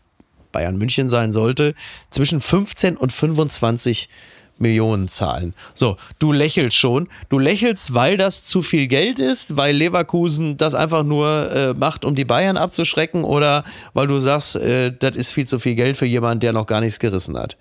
[0.52, 1.76] Bayern München sein sollte,
[2.10, 4.10] zwischen 15 und 25
[4.58, 5.54] Millionen zahlen.
[5.74, 7.08] So, du lächelst schon.
[7.30, 12.06] Du lächelst, weil das zu viel Geld ist, weil Leverkusen das einfach nur äh, macht,
[12.06, 15.98] um die Bayern abzuschrecken oder weil du sagst, äh, das ist viel zu viel Geld
[15.98, 17.58] für jemanden, der noch gar nichts gerissen hat.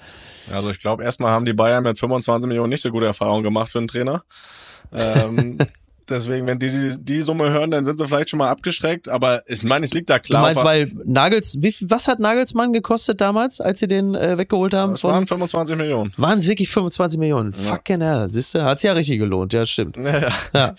[0.52, 3.70] Also ich glaube, erstmal haben die Bayern mit 25 Millionen nicht so gute Erfahrungen gemacht
[3.70, 4.24] für einen Trainer.
[4.92, 5.58] Ähm,
[6.10, 9.08] Deswegen, wenn die die Summe hören, dann sind sie vielleicht schon mal abgeschreckt.
[9.08, 10.42] Aber ich meine, es liegt da klar.
[10.42, 14.74] Du meinst, weil Nagels, wie, was hat Nagelsmann gekostet damals, als sie den äh, weggeholt
[14.74, 14.92] haben?
[14.92, 16.12] Das waren 25 Millionen.
[16.16, 17.54] Waren es wirklich 25 Millionen?
[17.64, 17.72] Ja.
[17.72, 19.52] Fucking hell, siehst du, hat's ja richtig gelohnt.
[19.52, 19.96] Ja, stimmt.
[20.10, 20.28] Ja.
[20.54, 20.74] ja.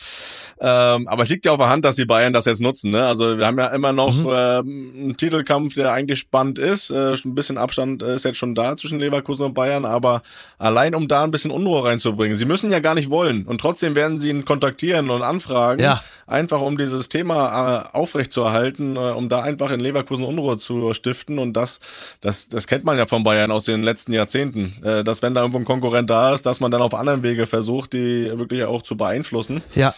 [0.95, 2.91] Ähm, aber es liegt ja auf der Hand, dass die Bayern das jetzt nutzen.
[2.91, 3.03] Ne?
[3.03, 4.29] Also wir haben ja immer noch mhm.
[4.31, 6.91] ähm, einen Titelkampf, der eigentlich spannend ist.
[6.91, 10.21] Äh, ein bisschen Abstand ist jetzt schon da zwischen Leverkusen und Bayern, aber
[10.59, 12.35] allein um da ein bisschen Unruhe reinzubringen.
[12.35, 16.01] Sie müssen ja gar nicht wollen und trotzdem werden sie ihn kontaktieren und anfragen, ja.
[16.27, 21.39] einfach um dieses Thema äh, aufrechtzuerhalten, äh, um da einfach in Leverkusen Unruhe zu stiften.
[21.39, 21.79] Und das,
[22.21, 25.41] das, das kennt man ja von Bayern aus den letzten Jahrzehnten, äh, dass wenn da
[25.41, 28.81] irgendwo ein Konkurrent da ist, dass man dann auf anderen Wege versucht, die wirklich auch
[28.81, 29.61] zu beeinflussen.
[29.75, 29.93] Ja.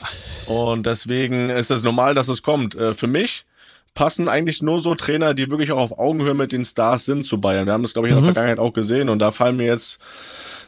[0.45, 2.75] Und deswegen ist es normal, dass es kommt.
[2.75, 3.45] Äh, für mich
[3.93, 7.39] passen eigentlich nur so Trainer, die wirklich auch auf Augenhöhe mit den Stars sind zu
[7.39, 7.65] Bayern.
[7.65, 8.33] Wir haben das, glaube ich, in der mhm.
[8.33, 9.09] Vergangenheit auch gesehen.
[9.09, 9.99] Und da fallen mir jetzt,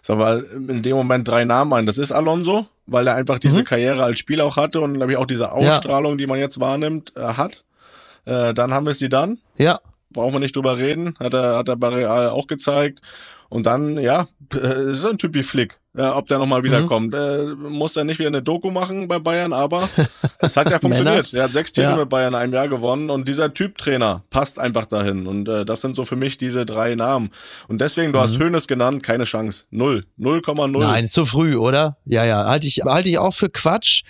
[0.06, 1.88] sag mal, in dem Moment drei Namen ein.
[1.88, 3.66] Das ist Alonso, weil er einfach diese mhm.
[3.66, 6.18] Karriere als Spieler auch hatte und, glaube ich, auch diese Ausstrahlung, ja.
[6.18, 7.64] die man jetzt wahrnimmt, äh, hat.
[8.26, 9.39] Äh, dann haben wir sie dann.
[9.58, 9.80] Ja.
[10.12, 11.16] Brauchen wir nicht drüber reden.
[11.20, 13.01] Hat er, hat er bei Real auch gezeigt.
[13.50, 15.80] Und dann, ja, äh, ist ein Typ wie Flick.
[15.98, 17.14] Ja, ob der nochmal wiederkommt.
[17.14, 17.20] Mhm.
[17.20, 19.88] Äh, muss er nicht wieder eine Doku machen bei Bayern, aber
[20.39, 21.34] es hat ja funktioniert.
[21.34, 21.96] er hat sechs Titel ja.
[21.96, 25.26] mit Bayern in einem Jahr gewonnen und dieser Typ Trainer passt einfach dahin.
[25.26, 27.30] Und äh, das sind so für mich diese drei Namen.
[27.70, 28.24] Und deswegen, du mhm.
[28.24, 29.64] hast Hönes genannt, keine Chance.
[29.70, 30.04] Null.
[30.20, 30.80] 0,0.
[30.80, 31.98] Nein, zu früh, oder?
[32.04, 32.46] Ja, ja.
[32.46, 34.04] Halte ich, halte ich auch für Quatsch.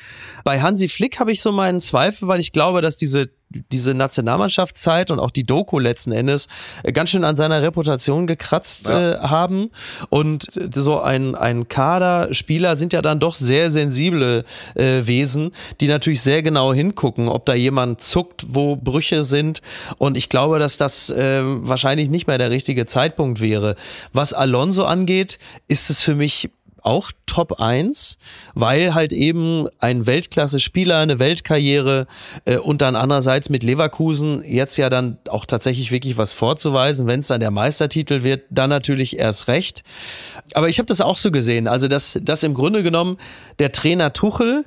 [0.44, 5.12] Bei Hansi Flick habe ich so meinen Zweifel, weil ich glaube, dass diese diese Nationalmannschaftszeit
[5.12, 6.48] und auch die Doku letzten Endes
[6.84, 9.14] äh, ganz schön an seiner Reputation gekratzt ja.
[9.14, 9.72] äh, haben.
[10.10, 14.43] Und so ein, ein Kader, Spieler sind ja dann doch sehr sensible
[14.76, 19.62] äh, Wesen, die natürlich sehr genau hingucken, ob da jemand zuckt, wo Brüche sind.
[19.98, 23.76] Und ich glaube, dass das äh, wahrscheinlich nicht mehr der richtige Zeitpunkt wäre.
[24.12, 26.50] Was Alonso angeht, ist es für mich
[26.86, 28.18] auch Top 1,
[28.54, 32.08] weil halt eben ein Weltklasse-Spieler, eine Weltkarriere
[32.46, 37.20] äh, und dann andererseits mit Leverkusen jetzt ja dann auch tatsächlich wirklich was vorzuweisen, wenn
[37.20, 39.84] es dann der Meistertitel wird, dann natürlich erst recht.
[40.54, 43.18] Aber ich habe das auch so gesehen, also dass, dass im Grunde genommen
[43.60, 44.66] der Trainer Tuchel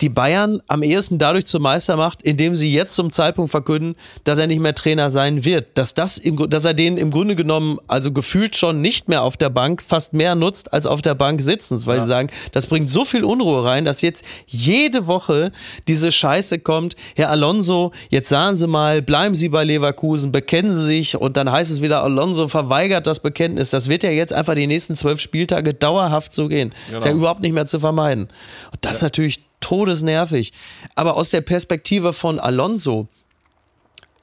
[0.00, 4.38] die Bayern am ehesten dadurch zum Meister macht, indem sie jetzt zum Zeitpunkt verkünden, dass
[4.38, 5.78] er nicht mehr Trainer sein wird.
[5.78, 9.36] Dass, das im, dass er den im Grunde genommen, also gefühlt schon nicht mehr auf
[9.36, 12.02] der Bank, fast mehr nutzt als auf der Bank sitzend, weil ja.
[12.02, 15.52] sie sagen, das bringt so viel Unruhe rein, dass jetzt jede Woche
[15.88, 16.96] diese Scheiße kommt.
[17.14, 21.50] Herr Alonso, jetzt sagen Sie mal, bleiben Sie bei Leverkusen, bekennen Sie sich und dann
[21.50, 23.70] heißt es wieder, Alonso verweigert das Bekenntnis.
[23.70, 26.70] Das wird ja jetzt einfach die nächsten zwölf Spieltage dauerhaft so gehen.
[26.86, 26.98] Genau.
[26.98, 27.22] Ist ja genau.
[27.22, 28.28] überhaupt nicht mehr zu vermeiden.
[28.72, 28.96] Und das ja.
[28.96, 30.52] ist natürlich todesnervig.
[30.94, 33.08] Aber aus der Perspektive von Alonso,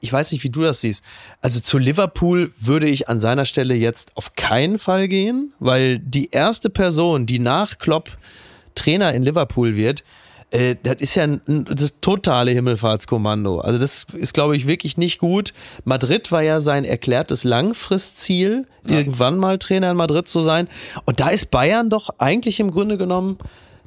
[0.00, 1.02] ich weiß nicht, wie du das siehst.
[1.40, 6.30] Also zu Liverpool würde ich an seiner Stelle jetzt auf keinen Fall gehen, weil die
[6.30, 8.18] erste Person, die nach Klopp
[8.74, 10.04] Trainer in Liverpool wird,
[10.50, 13.60] äh, das ist ja ein, das totale Himmelfahrtskommando.
[13.60, 15.52] Also das ist, glaube ich, wirklich nicht gut.
[15.84, 18.98] Madrid war ja sein erklärtes Langfristziel, ja.
[18.98, 20.68] irgendwann mal Trainer in Madrid zu sein.
[21.06, 23.38] Und da ist Bayern doch eigentlich im Grunde genommen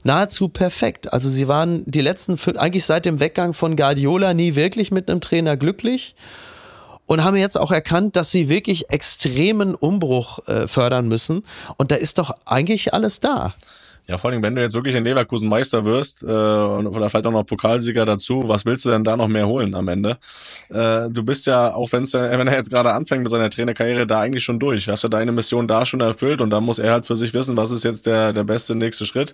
[0.08, 1.14] nahezu perfekt.
[1.14, 5.22] Also sie waren die letzten, eigentlich seit dem Weggang von Guardiola nie wirklich mit einem
[5.22, 6.16] Trainer glücklich
[7.06, 11.44] und haben jetzt auch erkannt, dass sie wirklich extremen Umbruch äh, fördern müssen.
[11.78, 13.54] Und da ist doch eigentlich alles da.
[14.08, 17.32] Ja, vor allem, wenn du jetzt wirklich in Leverkusen Meister wirst äh, oder vielleicht auch
[17.32, 20.18] noch Pokalsieger dazu, was willst du denn da noch mehr holen am Ende?
[20.70, 24.22] Äh, du bist ja, auch wenn's, wenn er jetzt gerade anfängt mit seiner Trainerkarriere, da
[24.22, 24.88] eigentlich schon durch.
[24.88, 27.58] Hast du deine Mission da schon erfüllt und da muss er halt für sich wissen,
[27.58, 29.34] was ist jetzt der, der beste nächste Schritt.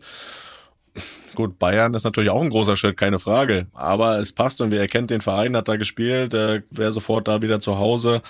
[1.36, 3.66] Gut, Bayern ist natürlich auch ein großer Schritt, keine Frage.
[3.74, 7.42] Aber es passt und er kennt den Verein, hat da gespielt, äh, wäre sofort da
[7.42, 8.22] wieder zu Hause,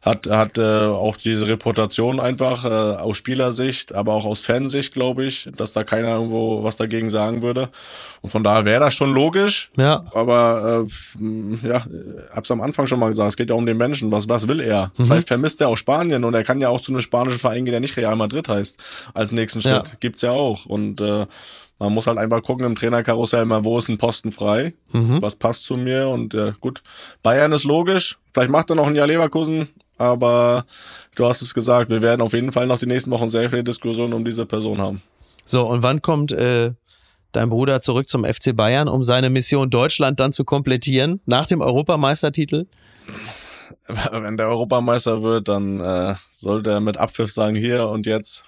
[0.00, 5.24] hat, hat äh, auch diese Reputation einfach äh, aus Spielersicht, aber auch aus Fansicht, glaube
[5.24, 7.68] ich, dass da keiner irgendwo was dagegen sagen würde.
[8.22, 9.70] Und von daher wäre das schon logisch.
[9.76, 10.04] Ja.
[10.14, 10.86] Aber
[11.20, 11.84] äh, ja,
[12.32, 14.10] hab's am Anfang schon mal gesagt, es geht ja um den Menschen.
[14.10, 14.90] Was, was will er?
[14.96, 15.04] Mhm.
[15.04, 17.72] Vielleicht vermisst er auch Spanien und er kann ja auch zu einem spanischen Verein gehen,
[17.72, 18.78] der nicht Real Madrid heißt,
[19.12, 19.88] als nächsten Schritt.
[19.88, 19.94] Ja.
[20.00, 20.64] Gibt's ja auch.
[20.64, 21.26] Und äh,
[21.78, 25.22] man muss halt einfach gucken im Trainerkarussell mal, wo ist ein Posten frei, mhm.
[25.22, 26.82] was passt zu mir und äh, gut.
[27.22, 30.64] Bayern ist logisch, vielleicht macht er noch ein Jahr Leverkusen, aber
[31.14, 33.64] du hast es gesagt, wir werden auf jeden Fall noch die nächsten Wochen sehr viele
[33.64, 35.02] Diskussionen um diese Person haben.
[35.44, 36.72] So, und wann kommt äh,
[37.32, 41.60] dein Bruder zurück zum FC Bayern, um seine Mission Deutschland dann zu komplettieren, nach dem
[41.60, 42.66] Europameistertitel?
[44.10, 48.44] Wenn der Europameister wird, dann äh, sollte er mit Abpfiff sagen, hier und jetzt,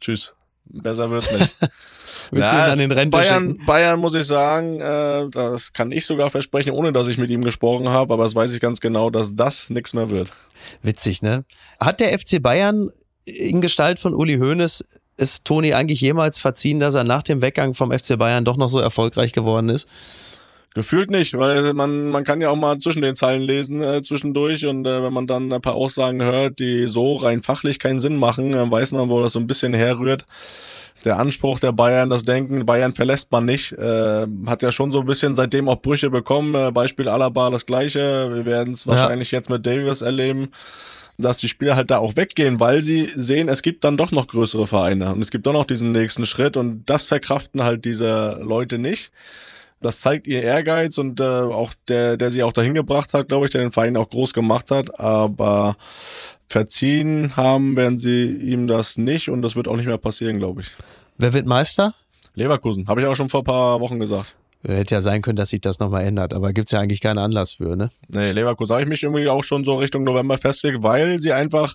[0.00, 0.34] tschüss.
[0.64, 1.58] Besser wird's nicht.
[2.30, 6.30] Willst du an den Rente Bayern, Bayern muss ich sagen, äh, das kann ich sogar
[6.30, 9.34] versprechen, ohne dass ich mit ihm gesprochen habe, aber das weiß ich ganz genau, dass
[9.34, 10.32] das nichts mehr wird.
[10.82, 11.44] Witzig, ne?
[11.80, 12.90] Hat der FC Bayern
[13.24, 14.84] in Gestalt von Uli Hoeneß
[15.16, 18.68] es Toni eigentlich jemals verziehen, dass er nach dem Weggang vom FC Bayern doch noch
[18.68, 19.88] so erfolgreich geworden ist?
[20.74, 24.66] Gefühlt nicht, weil man, man kann ja auch mal zwischen den Zeilen lesen äh, zwischendurch
[24.66, 28.16] und äh, wenn man dann ein paar Aussagen hört, die so rein fachlich keinen Sinn
[28.16, 30.24] machen, dann weiß man, wo das so ein bisschen herrührt
[31.04, 35.00] der Anspruch der Bayern, das Denken, Bayern verlässt man nicht, äh, hat ja schon so
[35.00, 36.54] ein bisschen seitdem auch Brüche bekommen.
[36.54, 38.30] Äh, Beispiel Alaba das gleiche.
[38.32, 39.38] Wir werden es wahrscheinlich ja.
[39.38, 40.50] jetzt mit Davis erleben,
[41.18, 44.26] dass die Spieler halt da auch weggehen, weil sie sehen, es gibt dann doch noch
[44.26, 48.38] größere Vereine und es gibt doch noch diesen nächsten Schritt und das verkraften halt diese
[48.42, 49.12] Leute nicht.
[49.82, 53.46] Das zeigt ihr Ehrgeiz und äh, auch der, der sie auch dahin gebracht hat, glaube
[53.46, 54.98] ich, der den Verein auch groß gemacht hat.
[54.98, 55.76] Aber
[56.48, 60.62] verziehen haben werden sie ihm das nicht und das wird auch nicht mehr passieren, glaube
[60.62, 60.68] ich.
[61.18, 61.94] Wer wird Meister?
[62.34, 64.34] Leverkusen, habe ich auch schon vor ein paar Wochen gesagt.
[64.64, 67.54] Hätte ja sein können, dass sich das nochmal ändert, aber gibt's ja eigentlich keinen Anlass
[67.54, 67.90] für, ne?
[68.08, 71.74] Nee, Leverkusen habe ich mich irgendwie auch schon so Richtung November festgelegt, weil sie einfach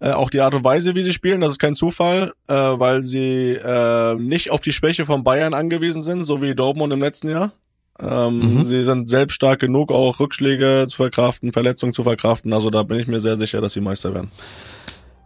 [0.00, 3.02] äh, auch die Art und Weise, wie sie spielen, das ist kein Zufall, äh, weil
[3.02, 7.28] sie äh, nicht auf die Schwäche von Bayern angewiesen sind, so wie Dortmund im letzten
[7.30, 7.52] Jahr.
[8.00, 8.64] Ähm, mhm.
[8.64, 12.52] Sie sind selbst stark genug, auch Rückschläge zu verkraften, Verletzungen zu verkraften.
[12.52, 14.32] Also da bin ich mir sehr sicher, dass sie Meister werden.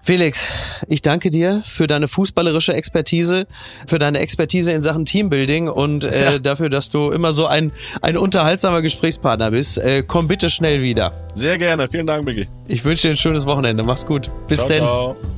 [0.09, 0.49] Felix,
[0.87, 3.47] ich danke dir für deine fußballerische Expertise,
[3.87, 6.39] für deine Expertise in Sachen Teambuilding und äh, ja.
[6.39, 9.77] dafür, dass du immer so ein, ein unterhaltsamer Gesprächspartner bist.
[9.77, 11.13] Äh, komm bitte schnell wieder.
[11.35, 11.89] Sehr gerne.
[11.89, 12.49] Vielen Dank, Biggie.
[12.69, 13.83] Ich wünsche dir ein schönes Wochenende.
[13.83, 14.31] Mach's gut.
[14.47, 14.79] Bis ciao, denn.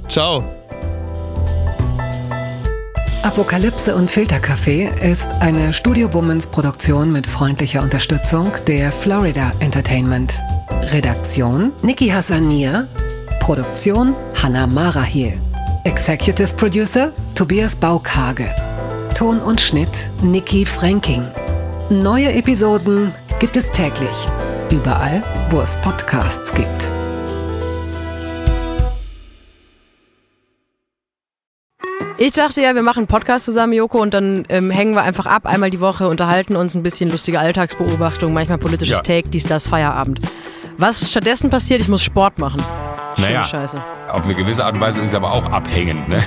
[0.08, 0.44] Ciao.
[0.44, 0.44] ciao.
[3.24, 10.38] Apokalypse und Filterkaffee ist eine Studio Womans Produktion mit freundlicher Unterstützung der Florida Entertainment.
[10.92, 12.86] Redaktion Niki Hassanier,
[13.40, 15.32] Produktion Hannah Marahiel,
[15.84, 18.48] Executive Producer Tobias Baukage,
[19.14, 21.26] Ton und Schnitt Niki Franking.
[21.88, 24.28] Neue Episoden gibt es täglich,
[24.70, 26.90] überall, wo es Podcasts gibt.
[32.18, 35.24] Ich dachte ja, wir machen einen Podcast zusammen, Joko, und dann ähm, hängen wir einfach
[35.24, 39.02] ab, einmal die Woche, unterhalten uns ein bisschen lustige Alltagsbeobachtung, manchmal politisches ja.
[39.02, 40.20] Take, dies, das, Feierabend.
[40.76, 42.62] Was stattdessen passiert, ich muss Sport machen.
[43.16, 43.82] Naja, Scheiße.
[44.10, 46.08] auf eine gewisse Art und Weise ist es aber auch abhängend.
[46.08, 46.22] Ne?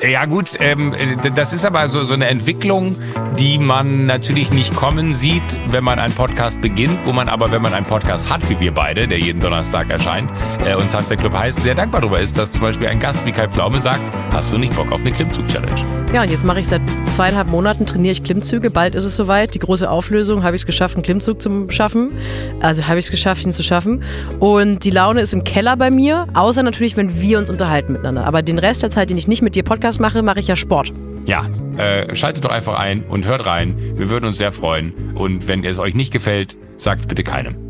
[0.10, 0.94] ja gut, ähm,
[1.34, 2.96] das ist aber so, so eine Entwicklung,
[3.38, 7.62] die man natürlich nicht kommen sieht, wenn man einen Podcast beginnt, wo man aber, wenn
[7.62, 10.30] man einen Podcast hat, wie wir beide, der jeden Donnerstag erscheint,
[10.64, 13.32] äh, und Sunset Club heißt, sehr dankbar darüber ist, dass zum Beispiel ein Gast wie
[13.32, 14.02] Kai Pflaume sagt,
[14.32, 16.05] hast du nicht Bock auf eine Klimmzug-Challenge?
[16.12, 19.54] Ja, und jetzt mache ich seit zweieinhalb Monaten, trainiere ich Klimmzüge, bald ist es soweit,
[19.54, 22.12] die große Auflösung, habe ich es geschafft, einen Klimmzug zu schaffen,
[22.60, 24.02] also habe ich es geschafft, ihn zu schaffen
[24.38, 28.24] und die Laune ist im Keller bei mir, außer natürlich, wenn wir uns unterhalten miteinander,
[28.24, 30.56] aber den Rest der Zeit, den ich nicht mit dir Podcast mache, mache ich ja
[30.56, 30.92] Sport.
[31.26, 31.44] Ja,
[31.76, 33.74] äh, schaltet doch einfach ein und hört rein.
[33.96, 34.94] Wir würden uns sehr freuen.
[35.16, 37.65] Und wenn es euch nicht gefällt, sagt es bitte keinem.